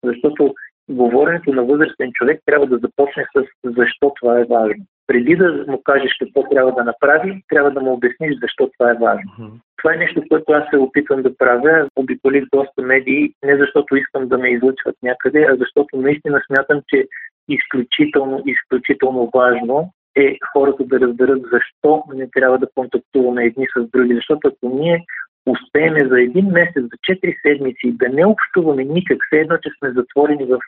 Защото 0.03 0.53
говоренето 0.91 1.53
на 1.53 1.63
възрастен 1.63 2.11
човек 2.13 2.41
трябва 2.45 2.67
да 2.67 2.77
започне 2.77 3.25
с 3.35 3.43
защо 3.63 4.13
това 4.21 4.39
е 4.39 4.45
важно. 4.49 4.85
Преди 5.07 5.35
да 5.35 5.65
му 5.67 5.81
кажеш 5.83 6.11
какво 6.19 6.49
трябва 6.49 6.71
да 6.71 6.83
направи, 6.83 7.43
трябва 7.49 7.71
да 7.71 7.81
му 7.81 7.93
обясниш 7.93 8.39
защо 8.41 8.69
това 8.77 8.91
е 8.91 8.99
важно. 9.01 9.31
Mm-hmm. 9.39 9.59
Това 9.77 9.93
е 9.93 9.97
нещо, 9.97 10.23
което 10.29 10.51
аз 10.53 10.63
се 10.69 10.77
опитвам 10.77 11.21
да 11.21 11.37
правя. 11.37 11.87
Обиколих 11.95 12.43
доста 12.53 12.81
медии, 12.81 13.33
не 13.45 13.57
защото 13.57 13.95
искам 13.95 14.27
да 14.27 14.37
ме 14.37 14.49
излъчват 14.49 14.95
някъде, 15.03 15.47
а 15.49 15.55
защото 15.55 15.97
наистина 15.97 16.41
смятам, 16.47 16.81
че 16.87 17.07
изключително, 17.49 18.43
изключително 18.45 19.29
важно 19.33 19.91
е 20.15 20.37
хората 20.53 20.83
да 20.83 20.99
разберат 20.99 21.41
защо 21.51 22.03
не 22.13 22.29
трябва 22.29 22.57
да 22.57 22.67
контактуваме 22.75 23.43
едни 23.43 23.65
с 23.77 23.89
други. 23.93 24.15
Защото 24.15 24.47
ако 24.47 24.75
ние 24.75 25.05
успеем 25.45 26.09
за 26.09 26.21
един 26.21 26.45
месец, 26.45 26.83
за 26.83 27.15
4 27.15 27.41
седмици 27.41 27.97
да 27.97 28.09
не 28.09 28.25
общуваме 28.25 28.83
никак, 28.83 29.17
все 29.25 29.39
едно, 29.39 29.57
че 29.57 29.69
сме 29.77 29.91
затворени 29.91 30.45
в, 30.45 30.59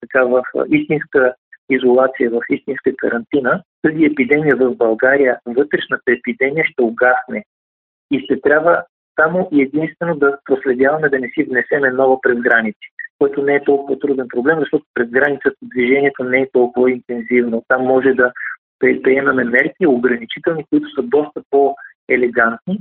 така, 0.00 0.24
в 0.24 0.42
истинска 0.68 1.34
изолация, 1.70 2.30
в 2.30 2.40
истинска 2.50 2.90
карантина, 2.96 3.62
тази 3.82 4.04
епидемия 4.04 4.56
в 4.56 4.76
България, 4.76 5.38
вътрешната 5.46 6.12
епидемия 6.12 6.64
ще 6.64 6.82
угасне. 6.82 7.44
И 8.10 8.20
ще 8.20 8.40
трябва 8.40 8.84
само 9.20 9.48
и 9.52 9.62
единствено 9.62 10.14
да 10.14 10.38
проследяваме 10.44 11.08
да 11.08 11.18
не 11.18 11.28
си 11.28 11.42
внесеме 11.42 11.90
нова 11.90 12.20
през 12.20 12.38
граници, 12.38 12.88
което 13.18 13.42
не 13.42 13.54
е 13.54 13.64
толкова 13.64 13.98
труден 13.98 14.26
проблем, 14.28 14.58
защото 14.60 14.84
през 14.94 15.10
границата 15.10 15.56
движението 15.62 16.24
не 16.24 16.40
е 16.40 16.50
толкова 16.52 16.90
интензивно. 16.90 17.64
Там 17.68 17.82
може 17.82 18.12
да 18.12 18.32
приемаме 18.80 19.44
мерки, 19.44 19.86
ограничителни, 19.86 20.64
които 20.70 20.90
са 20.90 21.02
доста 21.02 21.42
по-елегантни 21.50 22.80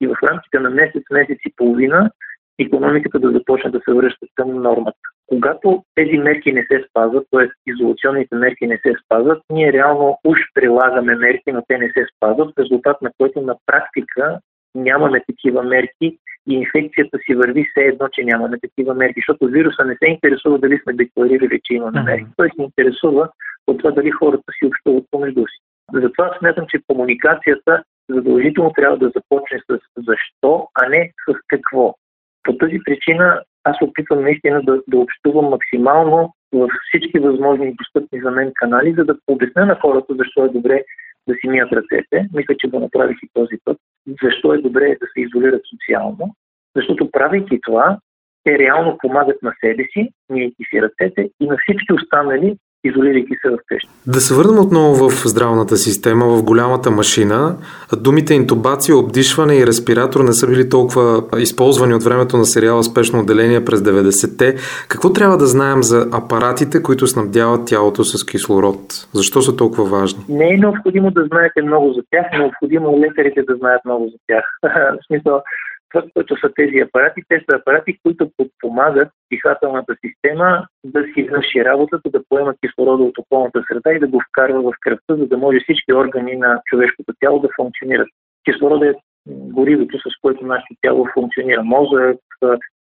и 0.00 0.06
в 0.06 0.16
рамките 0.22 0.58
на 0.58 0.70
месец, 0.70 1.02
месец 1.10 1.38
и 1.46 1.52
половина 1.56 2.10
економиката 2.58 3.18
да 3.18 3.30
започне 3.30 3.70
да 3.70 3.80
се 3.88 3.94
връща 3.94 4.26
към 4.34 4.62
нормата. 4.62 4.98
Когато 5.26 5.84
тези 5.94 6.18
мерки 6.18 6.52
не 6.52 6.66
се 6.70 6.84
спазват, 6.90 7.26
т.е. 7.30 7.70
изолационните 7.70 8.36
мерки 8.36 8.66
не 8.66 8.76
се 8.76 8.94
спазват, 9.04 9.42
ние 9.52 9.72
реално 9.72 10.18
уж 10.24 10.38
прилагаме 10.54 11.16
мерки, 11.16 11.52
но 11.52 11.62
те 11.68 11.78
не 11.78 11.88
се 11.88 12.06
спазват, 12.16 12.54
в 12.56 12.60
резултат 12.60 13.02
на 13.02 13.10
което 13.18 13.40
на 13.40 13.56
практика 13.66 14.38
нямаме 14.74 15.22
такива 15.26 15.62
мерки 15.62 16.18
и 16.48 16.54
инфекцията 16.54 17.18
си 17.18 17.34
върви 17.34 17.66
все 17.70 17.80
едно, 17.80 18.08
че 18.08 18.24
нямаме 18.24 18.58
такива 18.60 18.94
мерки, 18.94 19.20
защото 19.20 19.52
вируса 19.52 19.84
не 19.84 19.96
се 20.02 20.10
интересува 20.10 20.58
дали 20.58 20.80
сме 20.82 20.92
декларирали, 20.92 21.60
че 21.64 21.74
имаме 21.74 22.02
мерки. 22.02 22.26
Той 22.36 22.50
се 22.56 22.62
интересува 22.62 23.28
от 23.66 23.78
това 23.78 23.90
дали 23.90 24.10
хората 24.10 24.52
си 24.58 24.66
общуват 24.66 25.04
помежду 25.10 25.40
си. 25.40 25.58
Затова 25.92 26.36
смятам, 26.38 26.64
че 26.68 26.78
комуникацията 26.86 27.82
задължително 28.08 28.72
трябва 28.72 28.98
да 28.98 29.10
започне 29.16 29.58
с 29.70 29.78
защо, 29.96 30.68
а 30.74 30.88
не 30.88 31.12
с 31.28 31.34
какво. 31.48 31.94
По 32.42 32.56
тази 32.56 32.78
причина 32.84 33.42
аз 33.64 33.76
опитвам 33.82 34.22
наистина 34.22 34.62
да, 34.62 34.82
да 34.88 34.98
общувам 34.98 35.44
максимално 35.44 36.32
в 36.52 36.68
всички 36.88 37.18
възможни 37.18 37.74
достъпни 37.74 38.20
за 38.20 38.30
мен 38.30 38.52
канали, 38.54 38.94
за 38.98 39.04
да 39.04 39.16
обясня 39.26 39.66
на 39.66 39.74
хората 39.74 40.14
защо 40.14 40.44
е 40.44 40.48
добре 40.48 40.82
да 41.28 41.34
си 41.34 41.48
мият 41.48 41.72
ръцете. 41.72 42.28
Мисля, 42.34 42.54
че 42.58 42.68
го 42.68 42.80
направих 42.80 43.16
и 43.22 43.28
този 43.34 43.56
път. 43.64 43.78
Защо 44.22 44.52
е 44.52 44.58
добре 44.58 44.96
да 45.00 45.06
се 45.14 45.20
изолират 45.20 45.62
социално. 45.70 46.34
Защото 46.76 47.10
правейки 47.10 47.58
това, 47.62 47.98
те 48.44 48.58
реално 48.58 48.98
помагат 48.98 49.42
на 49.42 49.54
себе 49.60 49.84
си, 49.92 50.08
мийки 50.30 50.64
си 50.70 50.82
ръцете 50.82 51.30
и 51.40 51.46
на 51.46 51.56
всички 51.56 51.92
останали, 51.92 52.56
изолирайки 52.84 53.34
се 53.42 53.48
вкъщи. 53.62 53.88
Да 54.06 54.20
се 54.20 54.34
върнем 54.34 54.58
отново 54.58 55.08
в 55.08 55.28
здравната 55.28 55.76
система, 55.76 56.26
в 56.26 56.42
голямата 56.42 56.90
машина. 56.90 57.56
Думите 58.02 58.34
интубация, 58.34 58.96
обдишване 58.96 59.56
и 59.56 59.66
респиратор 59.66 60.20
не 60.20 60.32
са 60.32 60.46
били 60.46 60.68
толкова 60.68 61.22
използвани 61.38 61.94
от 61.94 62.02
времето 62.02 62.36
на 62.36 62.44
сериала 62.44 62.84
Спешно 62.84 63.20
отделение 63.20 63.64
през 63.64 63.80
90-те. 63.80 64.56
Какво 64.88 65.12
трябва 65.12 65.36
да 65.36 65.46
знаем 65.46 65.82
за 65.82 66.08
апаратите, 66.12 66.82
които 66.82 67.06
снабдяват 67.06 67.66
тялото 67.66 68.04
с 68.04 68.26
кислород? 68.26 68.78
Защо 69.14 69.42
са 69.42 69.56
толкова 69.56 69.84
важни? 69.98 70.24
Не 70.28 70.54
е 70.54 70.56
необходимо 70.56 71.10
да 71.10 71.24
знаете 71.24 71.62
много 71.62 71.92
за 71.92 72.02
тях, 72.10 72.26
необходимо 72.38 72.98
лекарите 73.00 73.42
да 73.42 73.56
знаят 73.56 73.84
много 73.84 74.04
за 74.04 74.18
тях. 74.26 74.44
в 75.02 75.06
смисъл, 75.06 75.42
това, 75.90 76.04
което 76.14 76.36
са 76.40 76.50
тези 76.56 76.78
апарати, 76.78 77.22
те 77.28 77.44
са 77.50 77.56
апарати, 77.56 77.98
които 78.02 78.30
подпомагат 78.36 79.08
дихателната 79.32 79.96
система 80.06 80.66
да 80.84 81.04
си 81.14 81.22
върши 81.22 81.64
работата, 81.64 82.10
да 82.10 82.22
поема 82.28 82.54
кислорода 82.66 83.04
от 83.04 83.18
околната 83.18 83.64
среда 83.68 83.92
и 83.92 83.98
да 83.98 84.08
го 84.08 84.22
вкарва 84.28 84.62
в 84.62 84.74
кръвта, 84.80 85.16
за 85.16 85.26
да 85.26 85.38
може 85.38 85.60
всички 85.60 85.92
органи 85.92 86.36
на 86.36 86.60
човешкото 86.64 87.12
тяло 87.20 87.40
да 87.40 87.48
функционират. 87.56 88.08
Кислорода 88.44 88.88
е 88.88 88.94
горивото, 89.28 89.98
с 89.98 90.20
което 90.22 90.46
нашето 90.46 90.74
тяло 90.80 91.06
функционира. 91.14 91.62
Мозък, 91.62 92.16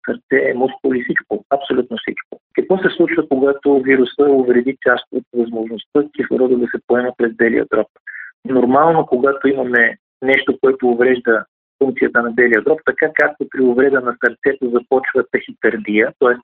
сърце, 0.06 0.54
мускули, 0.56 1.04
всичко, 1.04 1.46
абсолютно 1.50 1.98
всичко. 1.98 2.40
Какво 2.56 2.78
се 2.78 2.90
случва, 2.90 3.28
когато 3.30 3.82
вируса 3.82 4.24
увреди 4.24 4.78
част 4.88 5.06
от 5.12 5.24
възможността 5.34 6.04
кислорода 6.16 6.58
да 6.58 6.66
се 6.66 6.82
поема 6.88 7.12
през 7.18 7.36
белия 7.36 7.66
дроб? 7.72 7.88
Нормално, 8.46 9.06
когато 9.06 9.48
имаме 9.48 9.98
нещо, 10.22 10.58
което 10.62 10.88
уврежда 10.88 11.46
функцията 11.84 12.22
на 12.22 12.32
белия 12.32 12.62
дроб, 12.62 12.80
така 12.86 13.12
както 13.14 13.50
при 13.50 13.62
увреда 13.62 14.02
на 14.02 14.16
сърцето 14.26 14.70
започва 14.70 15.24
тахикардия, 15.32 16.14
т.е. 16.20 16.36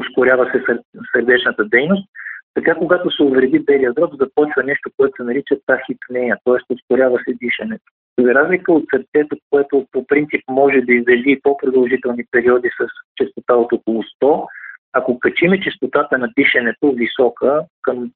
ускорява 0.00 0.50
се 0.52 0.64
сърдечната 1.12 1.64
дейност, 1.64 2.08
така 2.54 2.74
когато 2.74 3.10
се 3.10 3.22
увреди 3.22 3.58
белия 3.58 3.92
дроб, 3.92 4.14
започва 4.20 4.62
нещо, 4.64 4.90
което 4.96 5.16
се 5.16 5.22
нарича 5.22 5.56
тахипнея, 5.66 6.36
т.е. 6.44 6.74
ускорява 6.74 7.18
се 7.24 7.34
дишането. 7.42 7.84
За 8.18 8.34
разлика 8.34 8.72
от 8.72 8.84
сърцето, 8.94 9.36
което 9.50 9.86
по 9.92 10.06
принцип 10.06 10.40
може 10.50 10.80
да 10.80 10.92
издържи 10.92 11.40
по-продължителни 11.42 12.24
периоди 12.30 12.68
с 12.80 12.86
частота 13.16 13.54
от 13.54 13.72
около 13.72 14.02
100, 14.22 14.46
ако 14.92 15.18
качиме 15.20 15.60
частотата 15.60 16.18
на 16.18 16.28
дишането 16.36 16.92
висока 16.92 17.60
към 17.82 18.10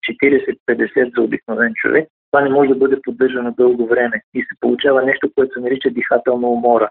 40-50 0.70 1.16
за 1.16 1.22
обикновен 1.22 1.72
човек, 1.74 2.09
това 2.37 2.49
не 2.49 2.55
може 2.55 2.68
да 2.68 2.75
бъде 2.75 3.03
поддържано 3.03 3.55
дълго 3.59 3.87
време 3.87 4.22
и 4.35 4.40
се 4.40 4.61
получава 4.61 5.03
нещо, 5.03 5.31
което 5.35 5.55
се 5.55 5.61
нарича 5.61 5.90
дихателна 5.90 6.49
умора. 6.49 6.90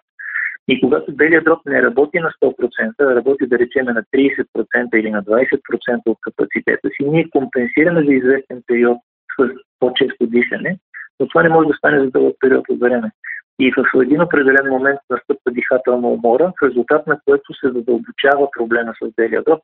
И 0.68 0.82
когато 0.82 1.16
белият 1.16 1.44
дроб 1.44 1.60
не 1.66 1.82
работи 1.82 2.20
на 2.20 2.32
100%, 2.44 2.94
а 3.00 3.16
работи 3.16 3.48
да 3.48 3.60
речеме 3.60 3.94
на 3.94 4.04
30% 4.04 4.96
или 4.96 5.12
на 5.12 5.24
20% 5.24 6.02
от 6.06 6.18
капацитета 6.22 6.90
си, 6.90 7.10
ние 7.10 7.30
компенсираме 7.30 8.04
за 8.06 8.14
известен 8.14 8.64
период 8.68 8.98
с 9.40 9.50
по-често 9.80 10.28
дишане, 10.28 10.78
но 11.20 11.28
това 11.28 11.44
не 11.44 11.50
може 11.50 11.68
да 11.68 11.74
стане 11.74 12.00
за 12.00 12.12
дълъг 12.12 12.36
период 12.40 12.66
от 12.70 12.80
време. 12.80 13.12
И 13.60 13.72
в 13.72 14.02
един 14.02 14.22
определен 14.22 14.70
момент 14.70 15.00
настъпва 15.10 15.52
дихателна 15.52 16.08
умора, 16.08 16.54
в 16.62 16.66
резултат 16.68 17.08
на 17.08 17.20
което 17.26 17.54
се 17.54 17.68
задълбочава 17.68 18.48
проблема 18.58 18.94
с 19.04 19.12
белия 19.16 19.44
дроб 19.44 19.60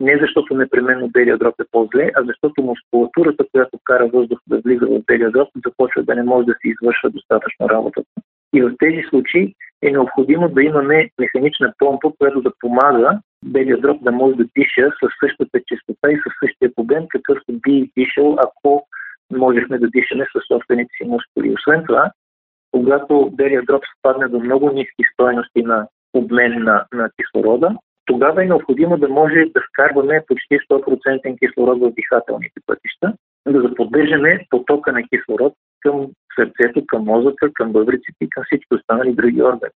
не 0.00 0.18
защото 0.20 0.54
непременно 0.54 1.08
белия 1.08 1.38
дроб 1.38 1.54
е 1.60 1.64
по-зле, 1.70 2.10
а 2.14 2.24
защото 2.24 2.62
мускулатурата, 2.62 3.44
която 3.52 3.78
кара 3.84 4.08
въздух 4.08 4.38
да 4.46 4.60
влиза 4.60 4.86
в 4.86 5.02
белия 5.06 5.30
дроб, 5.30 5.48
започва 5.66 6.02
да 6.02 6.14
не 6.14 6.22
може 6.22 6.46
да 6.46 6.52
се 6.52 6.68
извършва 6.68 7.10
достатъчно 7.10 7.68
работата. 7.68 8.08
И 8.54 8.62
в 8.62 8.74
тези 8.78 9.02
случаи 9.08 9.54
е 9.82 9.90
необходимо 9.90 10.48
да 10.48 10.62
имаме 10.62 11.10
механична 11.18 11.72
помпа, 11.78 12.12
която 12.18 12.40
да 12.42 12.52
помага 12.60 13.20
белия 13.44 13.80
дроб 13.80 14.04
да 14.04 14.12
може 14.12 14.36
да 14.36 14.44
диша 14.56 14.90
с 15.02 15.08
същата 15.20 15.60
частота 15.66 16.10
и 16.10 16.16
с 16.16 16.24
същия 16.44 16.70
обем, 16.76 17.04
какъвто 17.08 17.52
би 17.52 17.90
дишал, 17.96 18.36
ако 18.38 18.86
можехме 19.36 19.78
да 19.78 19.90
дишаме 19.90 20.26
със 20.32 20.42
собствените 20.52 20.90
си 20.96 21.08
мускули. 21.08 21.54
Освен 21.54 21.84
това, 21.86 22.10
когато 22.70 23.30
белия 23.32 23.62
дроб 23.62 23.82
спадне 23.98 24.28
до 24.28 24.40
много 24.40 24.70
ниски 24.70 25.02
стоености 25.12 25.62
на 25.62 25.86
обмен 26.14 26.62
на, 26.62 26.84
на 26.92 27.10
кислорода, 27.16 27.76
тогава 28.08 28.44
е 28.44 28.46
необходимо 28.46 28.96
да 28.96 29.08
може 29.08 29.44
да 29.54 29.60
вкарваме 29.68 30.24
почти 30.26 30.58
100% 30.70 31.38
кислород 31.38 31.80
в 31.80 31.94
дихателните 31.94 32.60
пътища, 32.66 33.14
да 33.48 33.60
заподдържаме 33.60 34.46
потока 34.50 34.92
на 34.92 35.02
кислород 35.02 35.52
към 35.80 36.06
сърцето, 36.36 36.84
към 36.86 37.04
мозъка, 37.04 37.50
към 37.54 37.72
бъбриците 37.72 38.20
и 38.20 38.30
към 38.30 38.44
всички 38.44 38.74
останали 38.74 39.12
други 39.12 39.42
органи. 39.42 39.72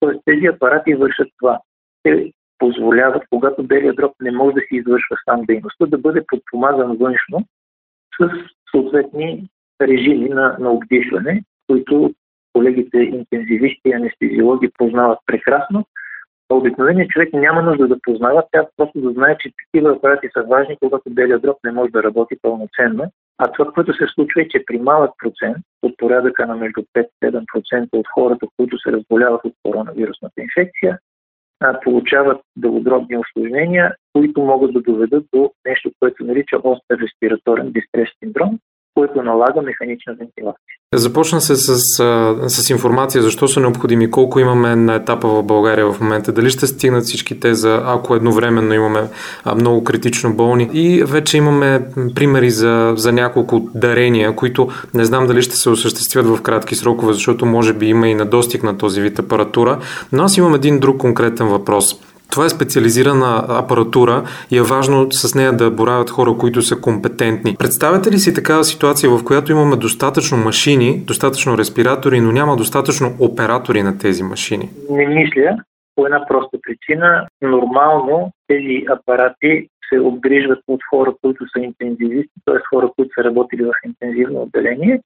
Тоест 0.00 0.20
тези 0.24 0.46
апарати 0.46 0.94
вършат 0.94 1.28
това. 1.38 1.60
Те 2.02 2.32
позволяват, 2.58 3.22
когато 3.30 3.62
белият 3.62 3.96
дроб 3.96 4.12
не 4.20 4.30
може 4.30 4.54
да 4.54 4.60
си 4.60 4.68
извършва 4.70 5.16
сам 5.24 5.44
дейността, 5.44 5.86
да 5.86 5.98
бъде 5.98 6.24
подпомаган 6.26 6.96
външно 6.96 7.46
с 8.20 8.30
съответни 8.70 9.48
режими 9.82 10.28
на, 10.28 10.56
на 10.60 10.70
обдишване, 10.70 11.42
които 11.66 12.14
колегите 12.52 12.98
интензивисти 12.98 13.88
и 13.88 13.92
анестезиологи 13.92 14.70
познават 14.78 15.18
прекрасно 15.26 15.86
обикновеният 16.50 17.10
човек 17.10 17.32
няма 17.32 17.62
нужда 17.62 17.88
да 17.88 17.98
познава, 18.02 18.44
тя 18.52 18.66
просто 18.76 19.00
да 19.00 19.10
знае, 19.10 19.36
че 19.40 19.52
такива 19.64 19.92
апарати 19.92 20.28
са 20.32 20.42
важни, 20.42 20.76
когато 20.76 21.10
белият 21.10 21.42
дроб 21.42 21.56
не 21.64 21.72
може 21.72 21.92
да 21.92 22.02
работи 22.02 22.36
пълноценно. 22.42 23.04
А 23.38 23.52
това, 23.52 23.72
което 23.72 23.94
се 23.94 24.06
случва 24.14 24.42
е, 24.42 24.48
че 24.48 24.64
при 24.66 24.78
малък 24.78 25.10
процент, 25.18 25.56
от 25.82 25.96
порядъка 25.96 26.46
на 26.46 26.56
между 26.56 26.82
5-7% 27.24 27.88
от 27.92 28.06
хората, 28.14 28.46
които 28.56 28.78
се 28.78 28.92
разболяват 28.92 29.44
от 29.44 29.52
коронавирусната 29.62 30.42
инфекция, 30.42 30.98
получават 31.84 32.40
дългодробни 32.56 33.18
осложнения, 33.18 33.94
които 34.12 34.40
могат 34.40 34.72
да 34.72 34.80
доведат 34.80 35.24
до 35.34 35.52
нещо, 35.66 35.90
което 36.00 36.24
нарича 36.24 36.56
остър 36.62 36.98
респираторен 36.98 37.72
дистрес 37.72 38.08
синдром, 38.18 38.58
което 38.94 39.22
налага 39.22 39.62
механична 39.62 40.14
вентилация. 40.18 40.60
Започна 40.94 41.40
се 41.40 41.56
с, 41.56 41.78
с 42.48 42.70
информация 42.70 43.22
защо 43.22 43.48
са 43.48 43.60
необходими, 43.60 44.10
колко 44.10 44.40
имаме 44.40 44.76
на 44.76 44.94
етапа 44.94 45.28
в 45.28 45.42
България 45.42 45.92
в 45.92 46.00
момента, 46.00 46.32
дали 46.32 46.50
ще 46.50 46.66
стигнат 46.66 47.04
всички 47.04 47.40
те 47.40 47.54
за 47.54 47.82
ако 47.84 48.14
едновременно 48.14 48.74
имаме 48.74 49.08
много 49.56 49.84
критично 49.84 50.34
болни 50.34 50.70
и 50.72 51.04
вече 51.04 51.36
имаме 51.36 51.86
примери 52.14 52.50
за, 52.50 52.92
за 52.96 53.12
няколко 53.12 53.68
дарения, 53.74 54.36
които 54.36 54.68
не 54.94 55.04
знам 55.04 55.26
дали 55.26 55.42
ще 55.42 55.56
се 55.56 55.70
осъществят 55.70 56.26
в 56.26 56.42
кратки 56.42 56.74
срокове, 56.74 57.12
защото 57.12 57.46
може 57.46 57.72
би 57.72 57.86
има 57.86 58.08
и 58.08 58.14
недостиг 58.14 58.62
на 58.62 58.78
този 58.78 59.00
вид 59.00 59.18
апаратура, 59.18 59.78
но 60.12 60.22
аз 60.22 60.36
имам 60.36 60.54
един 60.54 60.80
друг 60.80 61.00
конкретен 61.00 61.48
въпрос. 61.48 62.13
Това 62.34 62.46
е 62.46 62.56
специализирана 62.56 63.44
апаратура 63.48 64.22
и 64.50 64.56
е 64.58 64.62
важно 64.74 65.12
с 65.12 65.34
нея 65.34 65.52
да 65.52 65.70
боравят 65.70 66.10
хора, 66.10 66.30
които 66.40 66.62
са 66.62 66.80
компетентни. 66.80 67.56
Представете 67.58 68.10
ли 68.10 68.18
си 68.18 68.34
такава 68.34 68.64
ситуация, 68.64 69.10
в 69.10 69.24
която 69.24 69.52
имаме 69.52 69.76
достатъчно 69.76 70.38
машини, 70.38 71.02
достатъчно 71.06 71.58
респиратори, 71.58 72.20
но 72.20 72.32
няма 72.32 72.56
достатъчно 72.56 73.08
оператори 73.20 73.82
на 73.82 73.98
тези 73.98 74.22
машини? 74.22 74.68
Не 74.90 75.06
мисля. 75.06 75.56
По 75.96 76.06
една 76.06 76.26
проста 76.26 76.58
причина. 76.62 77.26
Нормално 77.42 78.32
тези 78.46 78.84
апарати 78.88 79.68
се 79.88 80.00
обгрижват 80.00 80.58
от 80.68 80.80
хора, 80.90 81.14
които 81.22 81.44
са 81.56 81.64
интензивисти, 81.64 82.34
т.е. 82.44 82.58
хора, 82.70 82.90
които 82.96 83.10
са 83.18 83.24
работили 83.24 83.64
в 83.64 83.72
интензивно 83.86 84.42
отделение 84.42 85.00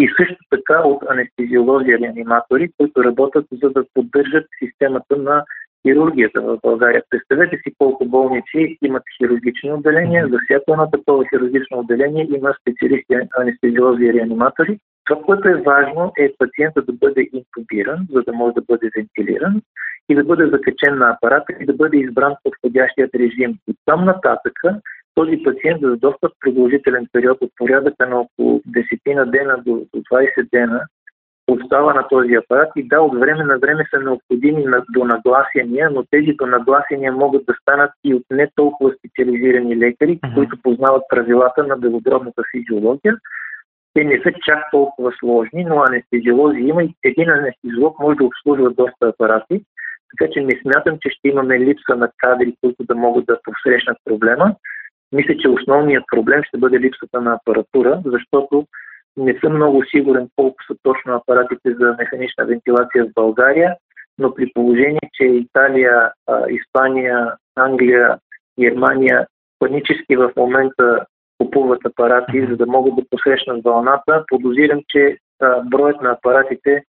и 0.00 0.08
също 0.18 0.42
така 0.50 0.78
от 0.84 1.02
анестезиолози 1.10 1.90
и 1.90 1.98
реаниматори, 1.98 2.70
които 2.76 3.04
работят 3.04 3.46
за 3.62 3.70
да 3.70 3.84
поддържат 3.94 4.46
системата 4.58 5.16
на 5.16 5.44
хирургията 5.86 6.40
в 6.40 6.58
България. 6.62 7.02
Представете 7.10 7.56
си 7.56 7.74
колко 7.78 8.04
болници 8.04 8.78
имат 8.82 9.02
хирургични 9.18 9.72
отделения. 9.72 10.28
За 10.28 10.38
всяко 10.44 10.72
едно 10.72 10.90
такова 10.90 11.24
хирургично 11.28 11.78
отделение 11.78 12.28
има 12.36 12.54
специалисти, 12.60 13.14
анестезиолози 13.38 14.04
и 14.04 14.12
реаниматори. 14.12 14.78
Това, 15.04 15.22
което 15.22 15.48
е 15.48 15.62
важно, 15.66 16.12
е 16.18 16.34
пациента 16.38 16.82
да 16.82 16.92
бъде 16.92 17.28
интубиран, 17.32 18.06
за 18.12 18.22
да 18.22 18.32
може 18.32 18.54
да 18.54 18.62
бъде 18.68 18.90
вентилиран 18.96 19.62
и 20.08 20.14
да 20.14 20.24
бъде 20.24 20.46
закачен 20.46 20.98
на 20.98 21.10
апарата 21.10 21.52
и 21.60 21.66
да 21.66 21.72
бъде 21.72 21.96
избран 21.96 22.34
подходящият 22.44 23.14
режим. 23.14 23.58
И 23.68 23.74
там 23.86 24.04
нататъка 24.04 24.80
този 25.14 25.42
пациент 25.44 25.80
за 25.82 25.96
доста 25.96 26.28
продължителен 26.40 27.06
период 27.12 27.38
от 27.40 27.50
порядъка 27.56 28.06
на 28.06 28.20
около 28.20 28.62
10 28.68 29.14
на 29.14 29.26
дена 29.26 29.62
до 29.66 29.86
20 30.12 30.50
дена 30.52 30.80
остава 31.48 31.94
на 31.94 32.08
този 32.08 32.34
апарат 32.34 32.72
и 32.76 32.88
да, 32.88 33.00
от 33.00 33.18
време 33.18 33.44
на 33.44 33.58
време 33.58 33.84
са 33.90 34.00
необходими 34.00 34.64
донагласяния, 34.92 35.90
но 35.90 36.04
тези 36.10 36.32
донагласяния 36.32 37.12
могат 37.12 37.46
да 37.46 37.54
станат 37.62 37.90
и 38.04 38.14
от 38.14 38.22
не 38.30 38.48
толкова 38.56 38.94
специализирани 38.98 39.76
лекари, 39.76 40.18
uh-huh. 40.18 40.34
които 40.34 40.56
познават 40.62 41.02
правилата 41.08 41.64
на 41.64 41.76
белодробната 41.76 42.42
физиология. 42.50 43.16
Те 43.94 44.04
не 44.04 44.20
са 44.22 44.32
чак 44.44 44.70
толкова 44.70 45.12
сложни, 45.18 45.64
но 45.64 45.82
анестезиолози 45.82 46.58
има 46.58 46.84
и 46.84 46.94
един 47.04 47.30
анестезиолог 47.30 47.98
може 47.98 48.16
да 48.16 48.24
обслужва 48.24 48.70
доста 48.70 49.08
апарати, 49.08 49.64
така 50.10 50.32
че 50.32 50.40
не 50.40 50.60
смятам, 50.62 50.98
че 51.00 51.10
ще 51.10 51.28
имаме 51.28 51.60
липса 51.60 51.96
на 51.96 52.10
кадри, 52.18 52.54
които 52.60 52.84
да 52.84 52.94
могат 52.94 53.26
да 53.26 53.40
посрещнат 53.44 53.96
проблема. 54.04 54.54
Мисля, 55.12 55.36
че 55.36 55.48
основният 55.48 56.04
проблем 56.14 56.42
ще 56.42 56.58
бъде 56.58 56.80
липсата 56.80 57.20
на 57.20 57.34
апаратура, 57.34 58.02
защото 58.04 58.66
не 59.16 59.38
съм 59.44 59.54
много 59.54 59.82
сигурен 59.90 60.28
колко 60.36 60.56
са 60.66 60.74
точно 60.82 61.14
апаратите 61.14 61.74
за 61.74 61.96
механична 61.98 62.44
вентилация 62.44 63.04
в 63.04 63.12
България, 63.14 63.76
но 64.18 64.34
при 64.34 64.52
положение, 64.54 65.10
че 65.12 65.24
Италия, 65.24 66.12
Испания, 66.48 67.32
Англия, 67.56 68.18
Германия 68.60 69.26
панически 69.58 70.16
в 70.16 70.32
момента 70.36 71.06
купуват 71.38 71.86
апарати, 71.86 72.46
за 72.50 72.56
да 72.56 72.66
могат 72.66 72.96
да 72.96 73.02
посрещнат 73.10 73.64
вълната, 73.64 74.24
подозирам, 74.28 74.80
че 74.88 75.16
броят 75.64 76.02
на 76.02 76.10
апаратите 76.10 76.82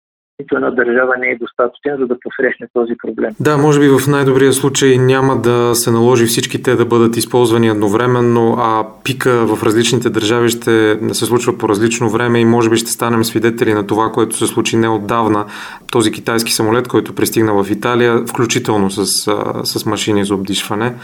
нито 0.40 0.56
една 0.56 0.70
държава 0.70 1.14
не 1.18 1.26
е 1.26 1.38
достатъчен, 1.38 1.96
за 1.98 2.06
да 2.06 2.16
посрещне 2.20 2.66
този 2.72 2.92
проблем. 3.06 3.34
Да, 3.40 3.58
може 3.58 3.80
би 3.80 3.88
в 3.88 4.08
най-добрия 4.08 4.52
случай 4.52 4.98
няма 4.98 5.40
да 5.40 5.74
се 5.74 5.90
наложи 5.90 6.26
всички 6.26 6.62
те 6.62 6.74
да 6.74 6.84
бъдат 6.86 7.16
използвани 7.16 7.68
едновременно, 7.68 8.56
а 8.58 8.86
пика 9.04 9.46
в 9.46 9.62
различните 9.62 10.10
държави 10.10 10.48
ще 10.48 10.98
се 11.12 11.26
случва 11.26 11.58
по 11.58 11.68
различно 11.68 12.10
време 12.10 12.40
и 12.40 12.44
може 12.44 12.70
би 12.70 12.76
ще 12.76 12.90
станем 12.90 13.24
свидетели 13.24 13.74
на 13.74 13.86
това, 13.86 14.12
което 14.12 14.36
се 14.36 14.46
случи 14.46 14.76
неотдавна. 14.76 15.46
Този 15.92 16.12
китайски 16.12 16.52
самолет, 16.52 16.88
който 16.88 17.14
пристигна 17.14 17.64
в 17.64 17.70
Италия, 17.70 18.18
включително 18.18 18.90
с, 18.90 19.06
с 19.64 19.86
машини 19.86 20.24
за 20.24 20.34
обдишване, 20.34 20.94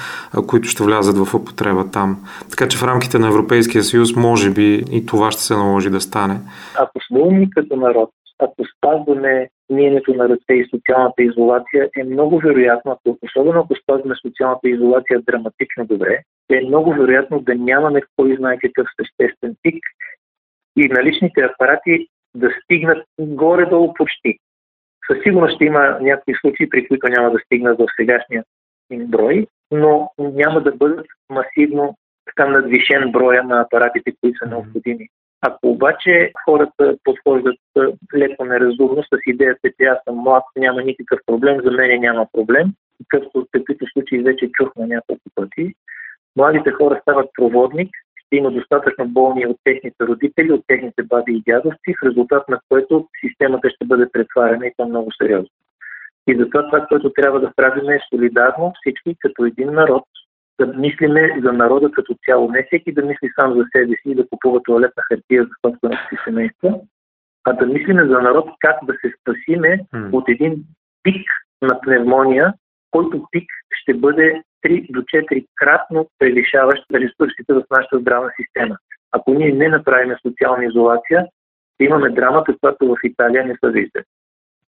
които 0.46 0.68
ще 0.68 0.84
влязат 0.84 1.18
в 1.18 1.34
употреба 1.34 1.84
там. 1.92 2.16
Така 2.50 2.68
че 2.68 2.78
в 2.78 2.82
рамките 2.82 3.18
на 3.18 3.28
Европейския 3.28 3.82
съюз 3.82 4.16
може 4.16 4.50
би 4.50 4.84
и 4.90 5.06
това 5.06 5.30
ще 5.30 5.42
се 5.42 5.56
наложи 5.56 5.90
да 5.90 6.00
стане. 6.00 6.40
Ако 6.78 6.98
сме 7.08 7.48
като 7.54 7.76
народ, 7.76 8.10
ако 8.44 8.64
спазваме 8.76 9.48
мнението 9.70 10.14
на 10.14 10.28
ръце 10.28 10.52
и 10.54 10.68
социалната 10.74 11.22
изолация, 11.22 11.90
е 11.96 12.04
много 12.04 12.38
вероятно, 12.38 12.92
ако, 12.92 13.18
особено 13.22 13.60
ако 13.60 13.74
спазваме 13.82 14.14
социалната 14.26 14.68
изолация 14.68 15.22
драматично 15.22 15.86
добре, 15.86 16.18
е 16.50 16.60
много 16.60 16.92
вероятно 16.92 17.40
да 17.40 17.54
нямаме 17.54 18.02
кой 18.16 18.36
знае 18.36 18.58
какъв 18.58 18.86
съществен 19.00 19.56
пик 19.62 19.84
и 20.76 20.88
наличните 20.88 21.40
апарати 21.40 22.08
да 22.34 22.50
стигнат 22.64 23.06
горе-долу 23.20 23.94
почти. 23.94 24.38
Със 25.10 25.22
сигурност 25.22 25.54
ще 25.54 25.64
има 25.64 25.98
някакви 26.00 26.34
случаи, 26.40 26.70
при 26.70 26.88
които 26.88 27.08
няма 27.08 27.30
да 27.30 27.38
стигнат 27.38 27.78
в 27.78 27.86
сегашния 28.00 28.44
им 28.90 29.06
брой, 29.06 29.46
но 29.70 30.10
няма 30.18 30.60
да 30.60 30.72
бъдат 30.72 31.06
масивно 31.30 31.96
така 32.26 32.48
надвишен 32.48 33.12
броя 33.12 33.42
на 33.42 33.60
апаратите, 33.60 34.12
които 34.20 34.38
са 34.38 34.50
необходими. 34.50 35.08
Ако 35.42 35.68
обаче 35.68 36.32
хората 36.44 36.96
подхождат 37.04 37.58
леко 38.16 38.44
неразумно 38.44 39.02
с 39.02 39.18
идеята, 39.26 39.68
че 39.80 39.84
аз 39.84 39.98
съм 40.04 40.16
млад, 40.16 40.44
няма 40.56 40.82
никакъв 40.82 41.20
проблем, 41.26 41.60
за 41.64 41.70
мен 41.70 42.00
няма 42.00 42.26
проблем, 42.32 42.66
какъвто 43.08 43.46
такива 43.52 43.86
случаи 43.92 44.22
вече 44.22 44.50
чухме 44.52 44.86
няколко 44.86 45.22
пъти, 45.34 45.74
младите 46.36 46.70
хора 46.70 46.98
стават 47.02 47.30
проводник, 47.38 47.90
ще 48.26 48.36
има 48.36 48.50
достатъчно 48.50 49.08
болни 49.08 49.46
от 49.46 49.56
техните 49.64 50.04
родители, 50.04 50.52
от 50.52 50.64
техните 50.66 51.02
баби 51.02 51.32
и 51.32 51.42
дядовци, 51.46 51.94
в 52.02 52.06
резултат 52.06 52.48
на 52.48 52.60
което 52.68 53.08
системата 53.20 53.70
ще 53.70 53.84
бъде 53.84 54.08
претварена 54.12 54.66
и 54.66 54.72
то 54.76 54.86
много 54.86 55.10
сериозно. 55.22 55.50
И 56.26 56.36
затова 56.38 56.66
това, 56.66 56.86
което 56.86 57.12
трябва 57.12 57.40
да 57.40 57.52
правим 57.56 57.90
е 57.90 58.00
солидарно 58.10 58.72
всички 58.80 59.16
като 59.20 59.44
един 59.44 59.70
народ, 59.70 60.04
да 60.60 60.66
мислиме 60.66 61.40
за 61.44 61.52
народа 61.52 61.90
като 61.92 62.14
цяло. 62.24 62.50
Не 62.50 62.62
всеки 62.62 62.92
да 62.92 63.02
мисли 63.02 63.28
сам 63.40 63.54
за 63.54 63.64
себе 63.76 63.92
си 63.92 64.02
и 64.06 64.14
да 64.14 64.28
купува 64.28 64.60
туалетна 64.62 65.02
хартия 65.08 65.44
за 65.44 65.50
собственото 65.66 66.02
си 66.08 66.16
семейство, 66.24 66.86
а 67.44 67.52
да 67.52 67.66
мислиме 67.66 68.06
за 68.06 68.20
народ 68.20 68.48
как 68.60 68.76
да 68.86 68.92
се 68.92 69.12
спасиме 69.20 69.80
mm. 69.94 70.12
от 70.12 70.28
един 70.28 70.64
пик 71.02 71.26
на 71.62 71.80
пневмония, 71.80 72.54
който 72.90 73.26
пик 73.30 73.50
ще 73.70 73.94
бъде 73.94 74.42
3 74.66 74.92
до 74.92 75.00
4 75.00 75.46
кратно 75.56 76.08
превишаващ 76.18 76.84
ресурсите 76.94 77.52
в 77.52 77.62
нашата 77.70 77.98
здравна 77.98 78.30
система. 78.40 78.76
Ако 79.12 79.34
ние 79.34 79.52
не 79.52 79.68
направим 79.68 80.16
социална 80.26 80.64
изолация, 80.64 81.26
ще 81.74 81.84
имаме 81.84 82.10
драмата, 82.10 82.54
която 82.60 82.86
в 82.86 82.96
Италия 83.04 83.46
не 83.46 83.56
се 83.64 83.70
вижда. 83.70 84.02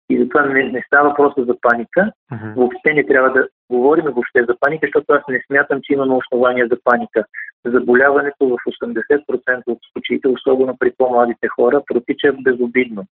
И 0.09 0.19
затова 0.19 0.45
не, 0.45 0.63
не 0.63 0.83
става 0.87 1.09
въпроса 1.09 1.45
за 1.45 1.55
паника. 1.61 2.11
Uh-huh. 2.33 2.55
Въобще 2.55 2.93
не 2.93 3.05
трябва 3.05 3.29
да 3.29 3.47
говорим 3.69 4.05
въобще 4.05 4.39
за 4.49 4.55
паника, 4.59 4.87
защото 4.87 5.13
аз 5.13 5.23
не 5.29 5.43
смятам, 5.47 5.79
че 5.83 5.93
имаме 5.93 6.15
основания 6.15 6.67
за 6.67 6.77
паника. 6.83 7.25
Заболяването 7.65 8.47
в 8.47 8.57
80% 8.83 9.63
от 9.67 9.79
случаите, 9.93 10.27
особено 10.27 10.77
при 10.79 10.91
по-младите 10.97 11.47
хора, 11.47 11.81
протича 11.87 12.33
безобидно. 12.43 13.03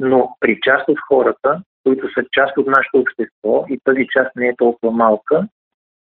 Но 0.00 0.36
при 0.40 0.58
част 0.62 0.88
от 0.88 0.98
хората, 1.08 1.62
които 1.84 2.08
са 2.14 2.24
част 2.32 2.58
от 2.58 2.66
нашето 2.66 2.98
общество 2.98 3.64
и 3.68 3.78
тази 3.84 4.06
част 4.10 4.36
не 4.36 4.48
е 4.48 4.56
толкова 4.56 4.92
малка, 4.92 5.48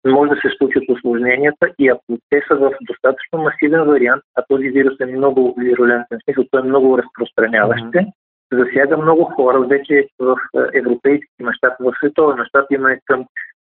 може 0.06 0.30
да 0.30 0.36
се 0.36 0.56
случат 0.58 0.82
осложненията 0.88 1.68
и 1.78 1.88
ако 1.88 2.18
те 2.30 2.42
са 2.48 2.56
в 2.56 2.72
достатъчно 2.80 3.38
масивен 3.38 3.84
вариант, 3.84 4.22
а 4.36 4.42
този 4.48 4.68
вирус 4.68 5.00
е 5.00 5.06
много 5.06 5.54
вирулентен, 5.58 6.18
в 6.18 6.24
смисъл 6.24 6.44
той 6.50 6.60
е 6.60 6.64
много 6.64 6.98
разпространяващ, 6.98 7.84
mm-hmm 7.84 8.12
засяга 8.52 8.96
много 8.96 9.24
хора 9.24 9.60
вече 9.60 10.08
в 10.18 10.36
е, 10.56 10.78
европейски 10.78 11.42
мащаб, 11.42 11.72
в 11.80 11.92
световен 11.98 12.36
мащаб 12.36 12.66
има 12.70 12.96
към 13.04 13.24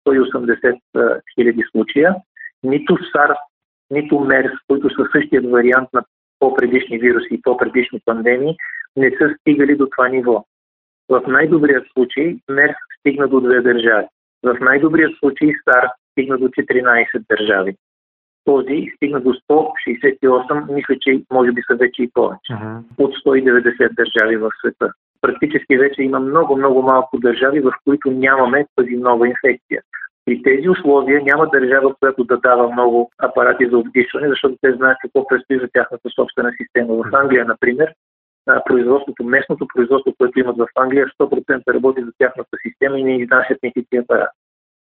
180 0.09 0.75
е, 0.75 0.79
хиляди 1.35 1.63
случая. 1.71 2.15
Нито 2.63 2.93
SARS, 2.93 3.37
нито 3.91 4.15
MERS, 4.15 4.53
които 4.69 4.91
са 4.91 5.09
същият 5.13 5.51
вариант 5.51 5.89
на 5.93 6.05
по-предишни 6.39 6.99
вируси 6.99 7.29
и 7.31 7.43
по-предишни 7.43 8.01
пандемии, 8.05 8.57
не 8.97 9.11
са 9.11 9.35
стигали 9.41 9.77
до 9.77 9.87
това 9.87 10.09
ниво. 10.09 10.45
В 11.09 11.23
най-добрият 11.29 11.87
случай 11.93 12.37
MERS 12.51 12.77
стигна 13.01 13.29
до 13.29 13.41
две 13.41 13.61
държави. 13.61 14.07
В 14.43 14.57
най-добрият 14.61 15.13
случай 15.19 15.49
SARS 15.49 15.91
стигна 16.13 16.39
до 16.39 16.49
14 16.49 17.07
държави 17.29 17.77
този 18.47 18.87
стигна 18.97 19.21
до 19.21 19.31
168, 19.31 20.75
мисля, 20.75 20.95
че 21.01 21.23
може 21.33 21.53
би 21.53 21.63
са 21.71 21.77
вече 21.77 22.03
и 22.03 22.11
повече, 22.15 22.53
uh-huh. 22.53 22.81
от 22.99 23.15
190 23.15 23.95
държави 23.95 24.37
в 24.37 24.51
света. 24.61 24.93
Практически 25.21 25.79
вече 25.79 26.03
има 26.03 26.21
много, 26.21 26.57
много 26.57 26.83
малко 26.83 27.19
държави, 27.19 27.61
в 27.61 27.73
които 27.85 28.11
нямаме 28.11 28.67
тази 28.77 28.97
нова 28.97 29.29
инфекция. 29.29 29.83
При 30.25 30.43
тези 30.43 30.69
условия 30.69 31.23
няма 31.23 31.49
държава, 31.49 31.95
която 32.01 32.25
да 32.25 32.37
дава 32.37 32.73
много 32.73 33.11
апарати 33.19 33.69
за 33.71 33.79
обдишване, 33.79 34.29
защото 34.29 34.57
те 34.61 34.73
знаят 34.73 34.99
какво 35.03 35.27
предстои 35.27 35.59
за 35.59 35.69
тяхната 35.73 36.09
собствена 36.11 36.53
система. 36.63 36.95
В 36.95 37.15
Англия, 37.15 37.45
например, 37.45 37.95
производството, 38.67 39.25
местното 39.25 39.67
производство, 39.75 40.15
което 40.19 40.41
имат 40.41 40.57
в 40.57 40.67
Англия, 40.77 41.07
100% 41.21 41.75
работи 41.75 42.01
за 42.03 42.13
тяхната 42.19 42.57
система 42.67 42.99
и 42.99 43.05
не 43.05 43.17
изнасят 43.17 43.59
никакви 43.63 43.97
апарати 43.97 44.39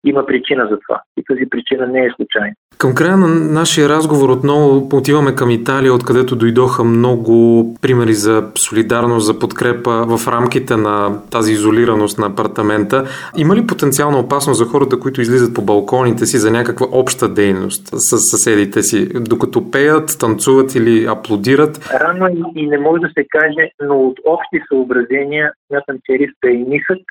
има 0.07 0.27
причина 0.27 0.69
за 0.71 0.79
това. 0.87 1.03
И 1.17 1.25
тази 1.25 1.51
причина 1.51 1.87
не 1.87 2.05
е 2.05 2.11
случайна. 2.17 2.55
Към 2.79 2.95
края 2.95 3.17
на 3.17 3.29
нашия 3.61 3.89
разговор 3.89 4.29
отново 4.29 4.89
отиваме 4.93 5.35
към 5.35 5.51
Италия, 5.51 5.95
откъдето 5.95 6.37
дойдоха 6.37 6.85
много 6.85 7.35
примери 7.83 8.15
за 8.15 8.51
солидарност, 8.69 9.27
за 9.27 9.39
подкрепа 9.39 9.91
в 9.91 10.29
рамките 10.29 10.77
на 10.77 11.23
тази 11.31 11.53
изолираност 11.53 12.19
на 12.19 12.27
апартамента. 12.27 13.05
Има 13.37 13.57
ли 13.57 13.67
потенциална 13.67 14.19
опасност 14.19 14.59
за 14.59 14.65
хората, 14.65 15.01
които 15.01 15.21
излизат 15.21 15.55
по 15.55 15.63
балконите 15.63 16.27
си 16.27 16.39
за 16.39 16.51
някаква 16.51 16.87
обща 16.93 17.29
дейност 17.29 17.87
с 17.87 18.19
съседите 18.19 18.83
си, 18.83 19.09
докато 19.15 19.71
пеят, 19.71 20.17
танцуват 20.21 20.75
или 20.75 21.07
аплодират? 21.07 21.91
Рано 22.01 22.53
и 22.57 22.67
не 22.67 22.79
може 22.79 23.01
да 23.01 23.09
се 23.09 23.25
каже, 23.31 23.71
но 23.83 24.01
от 24.01 24.19
общи 24.25 24.61
съображения 24.69 25.53
смятам, 25.67 25.97
че 26.05 26.19
риска 26.19 26.51
е 26.51 26.65
нисък. 26.71 27.03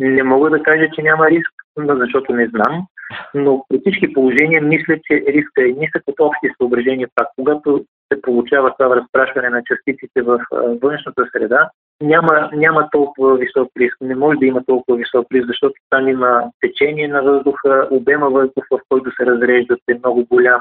Не 0.00 0.22
мога 0.22 0.50
да 0.50 0.62
кажа, 0.62 0.86
че 0.94 1.02
няма 1.02 1.30
риск, 1.30 1.52
защото 1.86 2.32
не 2.32 2.48
знам, 2.48 2.86
но 3.34 3.64
при 3.68 3.78
всички 3.80 4.12
положения 4.12 4.62
мисля, 4.62 4.94
че 5.04 5.24
риска 5.28 5.62
е 5.62 5.78
нисък 5.80 6.02
от 6.06 6.20
общи 6.20 6.50
съображения 6.56 7.08
пак. 7.14 7.28
Когато 7.36 7.84
се 8.12 8.22
получава 8.22 8.74
това 8.78 8.96
разпрашване 8.96 9.50
на 9.50 9.62
частиците 9.64 10.22
в 10.22 10.40
външната 10.82 11.24
среда, 11.32 11.70
няма, 12.00 12.50
няма 12.52 12.88
толкова 12.90 13.36
висок 13.36 13.68
риск. 13.78 13.96
Не 14.00 14.14
може 14.14 14.38
да 14.38 14.46
има 14.46 14.64
толкова 14.64 14.98
висок 14.98 15.26
риск, 15.32 15.46
защото 15.46 15.74
там 15.90 16.08
има 16.08 16.42
течение 16.60 17.08
на 17.08 17.22
въздуха, 17.22 17.88
обема 17.90 18.30
въздух, 18.30 18.64
в 18.70 18.80
който 18.88 19.10
се 19.10 19.26
разреждат 19.26 19.80
е 19.88 19.94
много 19.94 20.26
голям. 20.30 20.60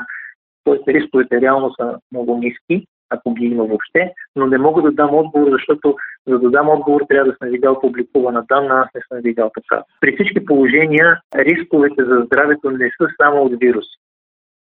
Тоест 0.63 0.87
рисковете 0.87 1.41
реално 1.41 1.73
са 1.73 1.99
много 2.11 2.37
ниски 2.37 2.87
ако 3.09 3.33
ги 3.33 3.45
има 3.45 3.63
въобще, 3.63 4.13
но 4.35 4.47
не 4.47 4.57
мога 4.57 4.81
да 4.81 4.91
дам 4.91 5.15
отговор, 5.15 5.47
защото 5.51 5.95
за 6.27 6.39
да 6.39 6.49
дам 6.49 6.69
отговор 6.69 7.01
трябва 7.09 7.31
да 7.31 7.37
съм 7.37 7.49
видял 7.49 7.79
публикувана 7.79 8.45
данна, 8.49 8.79
аз 8.79 8.87
не 8.95 9.01
съм 9.07 9.21
видял 9.21 9.51
така. 9.53 9.83
При 10.01 10.15
всички 10.15 10.45
положения 10.45 11.21
рисковете 11.35 12.03
за 12.03 12.23
здравето 12.25 12.71
не 12.71 12.91
са 13.01 13.07
само 13.21 13.43
от 13.43 13.53
вируси. 13.59 13.97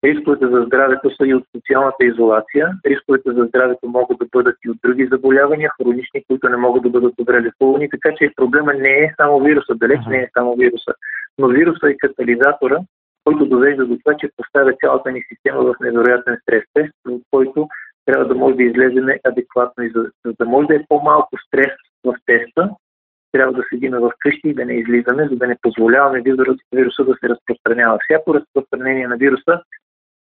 Рисковете 0.03 0.47
за 0.47 0.63
здравето 0.67 1.09
са 1.15 1.27
и 1.27 1.33
от 1.33 1.43
социалната 1.55 2.05
изолация. 2.05 2.71
Рисковете 2.85 3.31
за 3.31 3.43
здравето 3.43 3.87
могат 3.87 4.17
да 4.17 4.25
бъдат 4.31 4.55
и 4.65 4.69
от 4.69 4.77
други 4.83 5.07
заболявания, 5.11 5.69
хронични, 5.81 6.23
които 6.27 6.49
не 6.49 6.57
могат 6.57 6.83
да 6.83 6.89
бъдат 6.89 7.13
добре 7.17 7.41
лекувани. 7.41 7.89
Така 7.89 8.15
че 8.17 8.31
проблема 8.35 8.73
не 8.73 8.89
е 8.89 9.13
само 9.17 9.39
вируса, 9.39 9.75
далеч 9.75 9.99
не 10.09 10.17
е 10.17 10.29
само 10.37 10.55
вируса. 10.55 10.93
Но 11.37 11.47
вируса 11.47 11.89
е 11.89 11.97
катализатора, 11.97 12.77
който 13.23 13.45
довежда 13.45 13.85
до 13.85 13.97
това, 13.97 14.17
че 14.17 14.29
поставя 14.37 14.73
цялата 14.81 15.11
ни 15.11 15.23
система 15.27 15.61
в 15.63 15.75
невероятен 15.81 16.37
стрес 16.41 16.63
тест, 16.73 16.93
от 17.09 17.21
който 17.31 17.67
трябва 18.07 18.25
да 18.25 18.35
може 18.35 18.55
да 18.55 18.63
излеземе 18.63 19.19
адекватно 19.23 19.83
и 19.83 19.89
за, 19.89 20.11
за 20.25 20.33
да 20.39 20.45
може 20.45 20.67
да 20.67 20.75
е 20.75 20.85
по-малко 20.89 21.37
стрес 21.47 21.73
в 22.03 22.15
теста, 22.25 22.69
трябва 23.31 23.53
да 23.53 23.63
седиме 23.69 23.99
в 23.99 24.11
къщи 24.19 24.49
и 24.49 24.53
да 24.53 24.65
не 24.65 24.73
излизаме, 24.73 25.27
за 25.31 25.35
да 25.35 25.47
не 25.47 25.57
позволяваме 25.61 26.21
вируса 26.75 27.03
да 27.03 27.15
се 27.19 27.29
разпространява. 27.29 27.99
Всяко 28.03 28.33
разпространение 28.33 29.07
на 29.07 29.17
вируса 29.17 29.61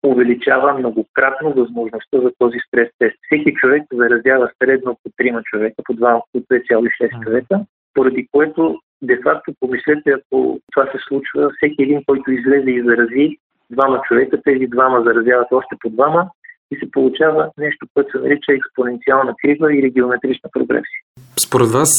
увеличава 0.05 0.73
многократно 0.73 1.53
възможността 1.53 2.21
за 2.21 2.31
този 2.39 2.57
стрес 2.67 2.89
тест. 2.99 3.15
Всеки 3.25 3.53
човек 3.53 3.83
заразява 3.93 4.49
средно 4.63 4.97
по 5.03 5.09
3 5.09 5.43
човека, 5.43 5.75
по 5.83 5.93
2, 5.93 6.21
по 6.33 6.39
2,6 6.39 7.23
човека, 7.23 7.59
поради 7.93 8.27
което 8.31 8.79
де-факто 9.01 9.53
помислете, 9.59 10.11
ако 10.11 10.59
това 10.71 10.85
се 10.91 10.97
случва, 11.07 11.51
всеки 11.57 11.83
един, 11.83 12.03
който 12.05 12.31
излезе 12.31 12.71
и 12.71 12.83
зарази 12.83 13.37
двама 13.69 14.01
човека, 14.07 14.41
тези 14.41 14.67
двама 14.67 15.03
заразяват 15.03 15.47
още 15.51 15.75
по 15.79 15.89
двама, 15.89 16.29
и 16.71 16.75
се 16.75 16.91
получава 16.91 17.49
нещо, 17.57 17.87
което 17.93 18.11
се 18.11 18.23
нарича 18.23 18.53
експоненциална 18.53 19.33
крива 19.41 19.75
или 19.75 19.91
геометрична 19.91 20.49
прогресия. 20.53 20.99
Според 21.39 21.69
вас, 21.69 21.89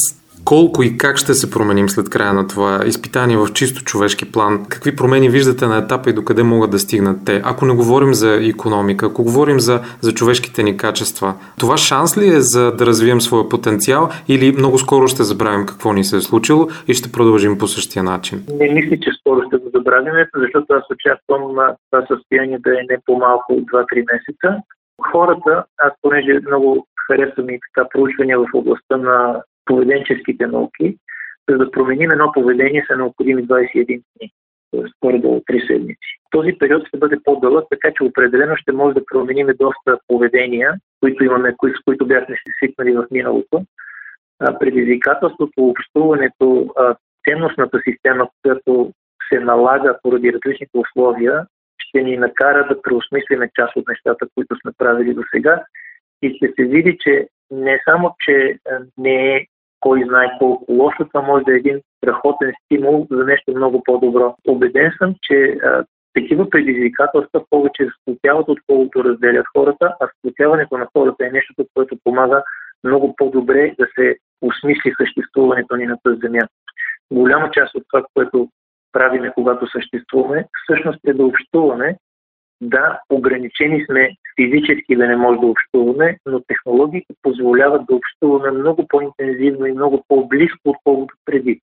колко 0.44 0.82
и 0.82 0.98
как 0.98 1.16
ще 1.16 1.34
се 1.34 1.50
променим 1.50 1.88
след 1.88 2.10
края 2.10 2.32
на 2.32 2.46
това 2.46 2.80
изпитание 2.86 3.36
в 3.36 3.52
чисто 3.52 3.84
човешки 3.84 4.32
план? 4.32 4.66
Какви 4.68 4.96
промени 4.96 5.28
виждате 5.28 5.66
на 5.66 5.78
етапа 5.78 6.10
и 6.10 6.12
докъде 6.12 6.42
могат 6.42 6.70
да 6.70 6.78
стигнат 6.78 7.16
те? 7.26 7.42
Ако 7.44 7.66
не 7.66 7.74
говорим 7.74 8.14
за 8.14 8.48
економика, 8.48 9.06
ако 9.06 9.22
говорим 9.22 9.60
за, 9.60 9.80
за 10.00 10.12
човешките 10.12 10.62
ни 10.62 10.76
качества, 10.76 11.34
това 11.58 11.76
шанс 11.76 12.18
ли 12.18 12.28
е 12.28 12.40
за 12.40 12.72
да 12.72 12.86
развием 12.86 13.20
своя 13.20 13.48
потенциал 13.48 14.08
или 14.28 14.52
много 14.52 14.78
скоро 14.78 15.08
ще 15.08 15.22
забравим 15.22 15.66
какво 15.66 15.92
ни 15.92 16.04
се 16.04 16.16
е 16.16 16.20
случило 16.20 16.68
и 16.88 16.94
ще 16.94 17.12
продължим 17.12 17.58
по 17.58 17.66
същия 17.66 18.02
начин? 18.02 18.44
Не 18.60 18.68
мисля, 18.68 18.96
че 18.96 19.10
скоро 19.20 19.40
ще 19.46 19.56
го 19.56 19.70
забравим, 19.74 20.14
защото 20.36 20.66
аз 20.70 20.84
очаквам 20.90 21.42
това 21.90 22.06
състояние 22.06 22.58
да 22.58 22.70
е 22.70 22.82
не 22.90 22.98
по-малко 23.06 23.52
от 23.52 23.64
2-3 23.64 24.04
месеца. 24.12 24.62
Хората, 25.12 25.64
аз 25.78 25.92
понеже 26.02 26.40
много 26.46 26.86
харесвам 27.06 27.50
и 27.50 27.58
така 27.66 27.88
проучвания 27.88 28.38
в 28.38 28.46
областта 28.54 28.96
на 28.96 29.42
поведенческите 29.64 30.46
науки, 30.46 30.96
за 31.48 31.58
да 31.58 31.70
променим 31.70 32.10
едно 32.10 32.32
поведение 32.32 32.84
са 32.88 32.96
необходими 32.96 33.46
21 33.46 33.86
дни, 33.86 34.32
т.е. 34.70 34.82
горе-долу 35.02 35.40
3 35.40 35.66
седмици. 35.66 36.18
Този 36.30 36.52
период 36.58 36.88
ще 36.88 36.98
бъде 36.98 37.16
по-дълъг, 37.24 37.66
така 37.70 37.90
че 37.96 38.04
определено 38.04 38.56
ще 38.56 38.72
може 38.72 38.94
да 38.94 39.06
променим 39.06 39.46
доста 39.46 39.98
поведения, 40.08 40.74
които 41.00 41.24
имаме, 41.24 41.54
с 41.62 41.84
които 41.84 42.06
бяхме 42.06 42.34
се 42.34 42.52
свикнали 42.58 42.92
в 42.92 43.06
миналото. 43.10 43.62
Предизвикателството, 44.60 45.52
общуването, 45.56 46.74
ценностната 47.28 47.80
система, 47.88 48.28
която 48.42 48.92
се 49.28 49.40
налага 49.40 49.98
поради 50.02 50.32
различните 50.32 50.78
условия, 50.78 51.46
ще 51.78 52.02
ни 52.02 52.16
накара 52.16 52.66
да 52.68 52.82
преосмислиме 52.82 53.50
част 53.54 53.76
от 53.76 53.88
нещата, 53.88 54.26
които 54.34 54.56
сме 54.60 54.72
правили 54.78 55.14
до 55.14 55.22
сега 55.34 55.64
и 56.22 56.36
ще 56.36 56.52
се 56.56 56.64
види, 56.64 56.96
че 57.00 57.28
не 57.50 57.80
само, 57.88 58.14
че 58.24 58.58
не 58.98 59.36
е 59.36 59.46
кой 59.84 60.04
знае 60.08 60.38
колко 60.38 60.72
лошо, 60.72 61.04
това 61.04 61.22
може 61.22 61.44
да 61.44 61.52
е 61.52 61.62
един 61.62 61.80
страхотен 61.98 62.52
стимул 62.64 63.06
за 63.10 63.24
нещо 63.24 63.56
много 63.56 63.82
по-добро. 63.82 64.34
Обеден 64.48 64.92
съм, 64.98 65.14
че 65.22 65.58
такива 66.14 66.50
предизвикателства 66.50 67.44
повече 67.50 67.88
сплотяват, 68.00 68.48
отколкото 68.48 69.04
разделят 69.04 69.46
хората, 69.56 69.94
а 70.00 70.08
сплотяването 70.18 70.78
на 70.78 70.86
хората 70.96 71.26
е 71.26 71.30
нещо, 71.30 71.54
което 71.74 71.98
помага 72.04 72.42
много 72.84 73.14
по-добре 73.16 73.74
да 73.78 73.86
се 73.94 74.16
осмисли 74.42 74.94
съществуването 75.00 75.76
ни 75.76 75.86
на 75.86 75.96
тази 76.04 76.20
земя. 76.20 76.48
Голяма 77.12 77.50
част 77.50 77.74
от 77.74 77.82
това, 77.90 78.04
което 78.14 78.48
правиме, 78.92 79.32
когато 79.34 79.66
съществуваме, 79.66 80.46
всъщност 80.62 80.98
е 81.06 81.12
да 81.12 81.24
общуваме 81.24 81.96
да, 82.68 83.00
ограничени 83.10 83.84
сме 83.84 84.10
физически 84.40 84.96
да 84.96 85.06
не 85.06 85.16
може 85.16 85.40
да 85.40 85.46
общуваме, 85.46 86.18
но 86.26 86.40
технологиите 86.40 87.14
позволяват 87.22 87.86
да 87.88 87.94
общуваме 87.94 88.50
много 88.50 88.88
по-интензивно 88.88 89.66
и 89.66 89.72
много 89.72 90.04
по-близко, 90.08 90.60
отколкото 90.64 91.14
преди. 91.24 91.60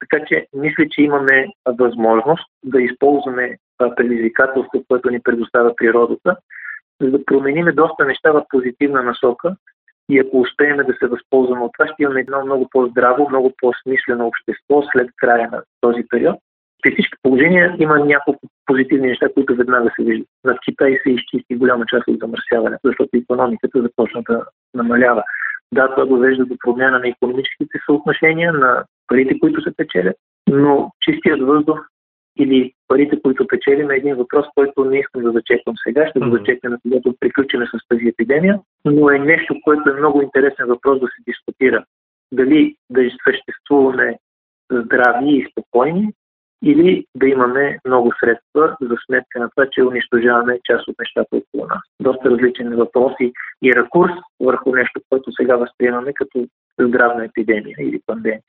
Така 0.00 0.24
че 0.26 0.46
мисля, 0.54 0.84
че 0.90 1.02
имаме 1.02 1.46
възможност 1.78 2.44
да 2.64 2.82
използваме 2.82 3.56
предизвикателство, 3.96 4.84
което 4.88 5.10
ни 5.10 5.20
предоставя 5.20 5.76
природата, 5.76 6.36
за 7.00 7.10
да 7.10 7.24
промениме 7.24 7.72
доста 7.72 8.04
неща 8.04 8.32
в 8.32 8.44
позитивна 8.48 9.02
насока 9.02 9.56
и 10.10 10.18
ако 10.18 10.40
успеем 10.40 10.76
да 10.76 10.94
се 10.98 11.06
възползваме 11.06 11.64
от 11.64 11.72
това, 11.78 11.86
ще 11.86 12.02
имаме 12.02 12.20
едно 12.20 12.44
много 12.44 12.68
по-здраво, 12.70 13.28
много 13.28 13.52
по-смислено 13.60 14.26
общество 14.26 14.82
след 14.92 15.10
края 15.16 15.48
на 15.52 15.62
този 15.80 16.02
период. 16.10 16.36
При 16.82 16.92
всички 16.92 17.16
положения 17.22 17.76
има 17.78 17.98
няколко 17.98 18.40
позитивни 18.66 19.08
неща, 19.08 19.26
които 19.34 19.54
веднага 19.54 19.90
се 19.96 20.04
виждат. 20.04 20.28
В 20.44 20.56
Китай 20.64 20.98
се 21.02 21.10
изчисти 21.10 21.54
голяма 21.54 21.86
част 21.86 22.08
от 22.08 22.18
замърсяването, 22.20 22.80
защото 22.84 23.08
економиката 23.14 23.82
започна 23.82 24.22
да 24.28 24.44
намалява. 24.74 25.22
Да, 25.74 25.94
това 25.94 26.04
довежда 26.04 26.46
до 26.46 26.56
промяна 26.58 26.98
на 26.98 27.08
економическите 27.08 27.78
съотношения, 27.86 28.52
на 28.52 28.84
парите, 29.06 29.38
които 29.40 29.62
се 29.62 29.76
печелят, 29.76 30.16
но 30.48 30.90
чистият 31.00 31.40
въздух 31.40 31.78
или 32.38 32.72
парите, 32.88 33.22
които 33.22 33.46
печелим 33.46 33.90
е 33.90 33.96
един 33.96 34.14
въпрос, 34.14 34.46
който 34.54 34.84
не 34.84 34.98
искам 34.98 35.22
да 35.22 35.32
зачеквам 35.32 35.74
сега, 35.84 36.08
ще 36.10 36.20
го 36.20 36.36
зачекваме, 36.36 36.76
когато 36.82 37.14
приключим 37.20 37.60
с 37.60 37.88
тази 37.88 38.08
епидемия, 38.08 38.60
но 38.84 39.10
е 39.10 39.18
нещо, 39.18 39.54
което 39.64 39.90
е 39.90 39.98
много 39.98 40.22
интересен 40.22 40.66
въпрос 40.66 41.00
да 41.00 41.06
се 41.06 41.22
дискутира. 41.26 41.84
Дали 42.32 42.74
да 42.90 43.00
съществуваме 43.24 44.18
здрави 44.70 45.30
и 45.30 45.46
спокойни, 45.50 46.12
или 46.62 47.04
да 47.14 47.28
имаме 47.28 47.78
много 47.86 48.12
средства 48.20 48.76
за 48.80 48.96
сметка 49.06 49.38
на 49.38 49.50
това, 49.50 49.66
че 49.72 49.82
унищожаваме 49.82 50.58
част 50.64 50.88
от 50.88 50.96
нещата 50.98 51.36
около 51.36 51.66
нас. 51.66 51.82
Доста 52.00 52.30
различни 52.30 52.68
въпроси 52.68 53.32
и 53.62 53.74
ракурс 53.74 54.12
върху 54.40 54.74
нещо, 54.74 55.00
което 55.08 55.32
сега 55.32 55.56
възприемаме 55.56 56.12
като 56.14 56.46
здравна 56.80 57.24
епидемия 57.24 57.76
или 57.80 58.00
пандемия. 58.06 58.40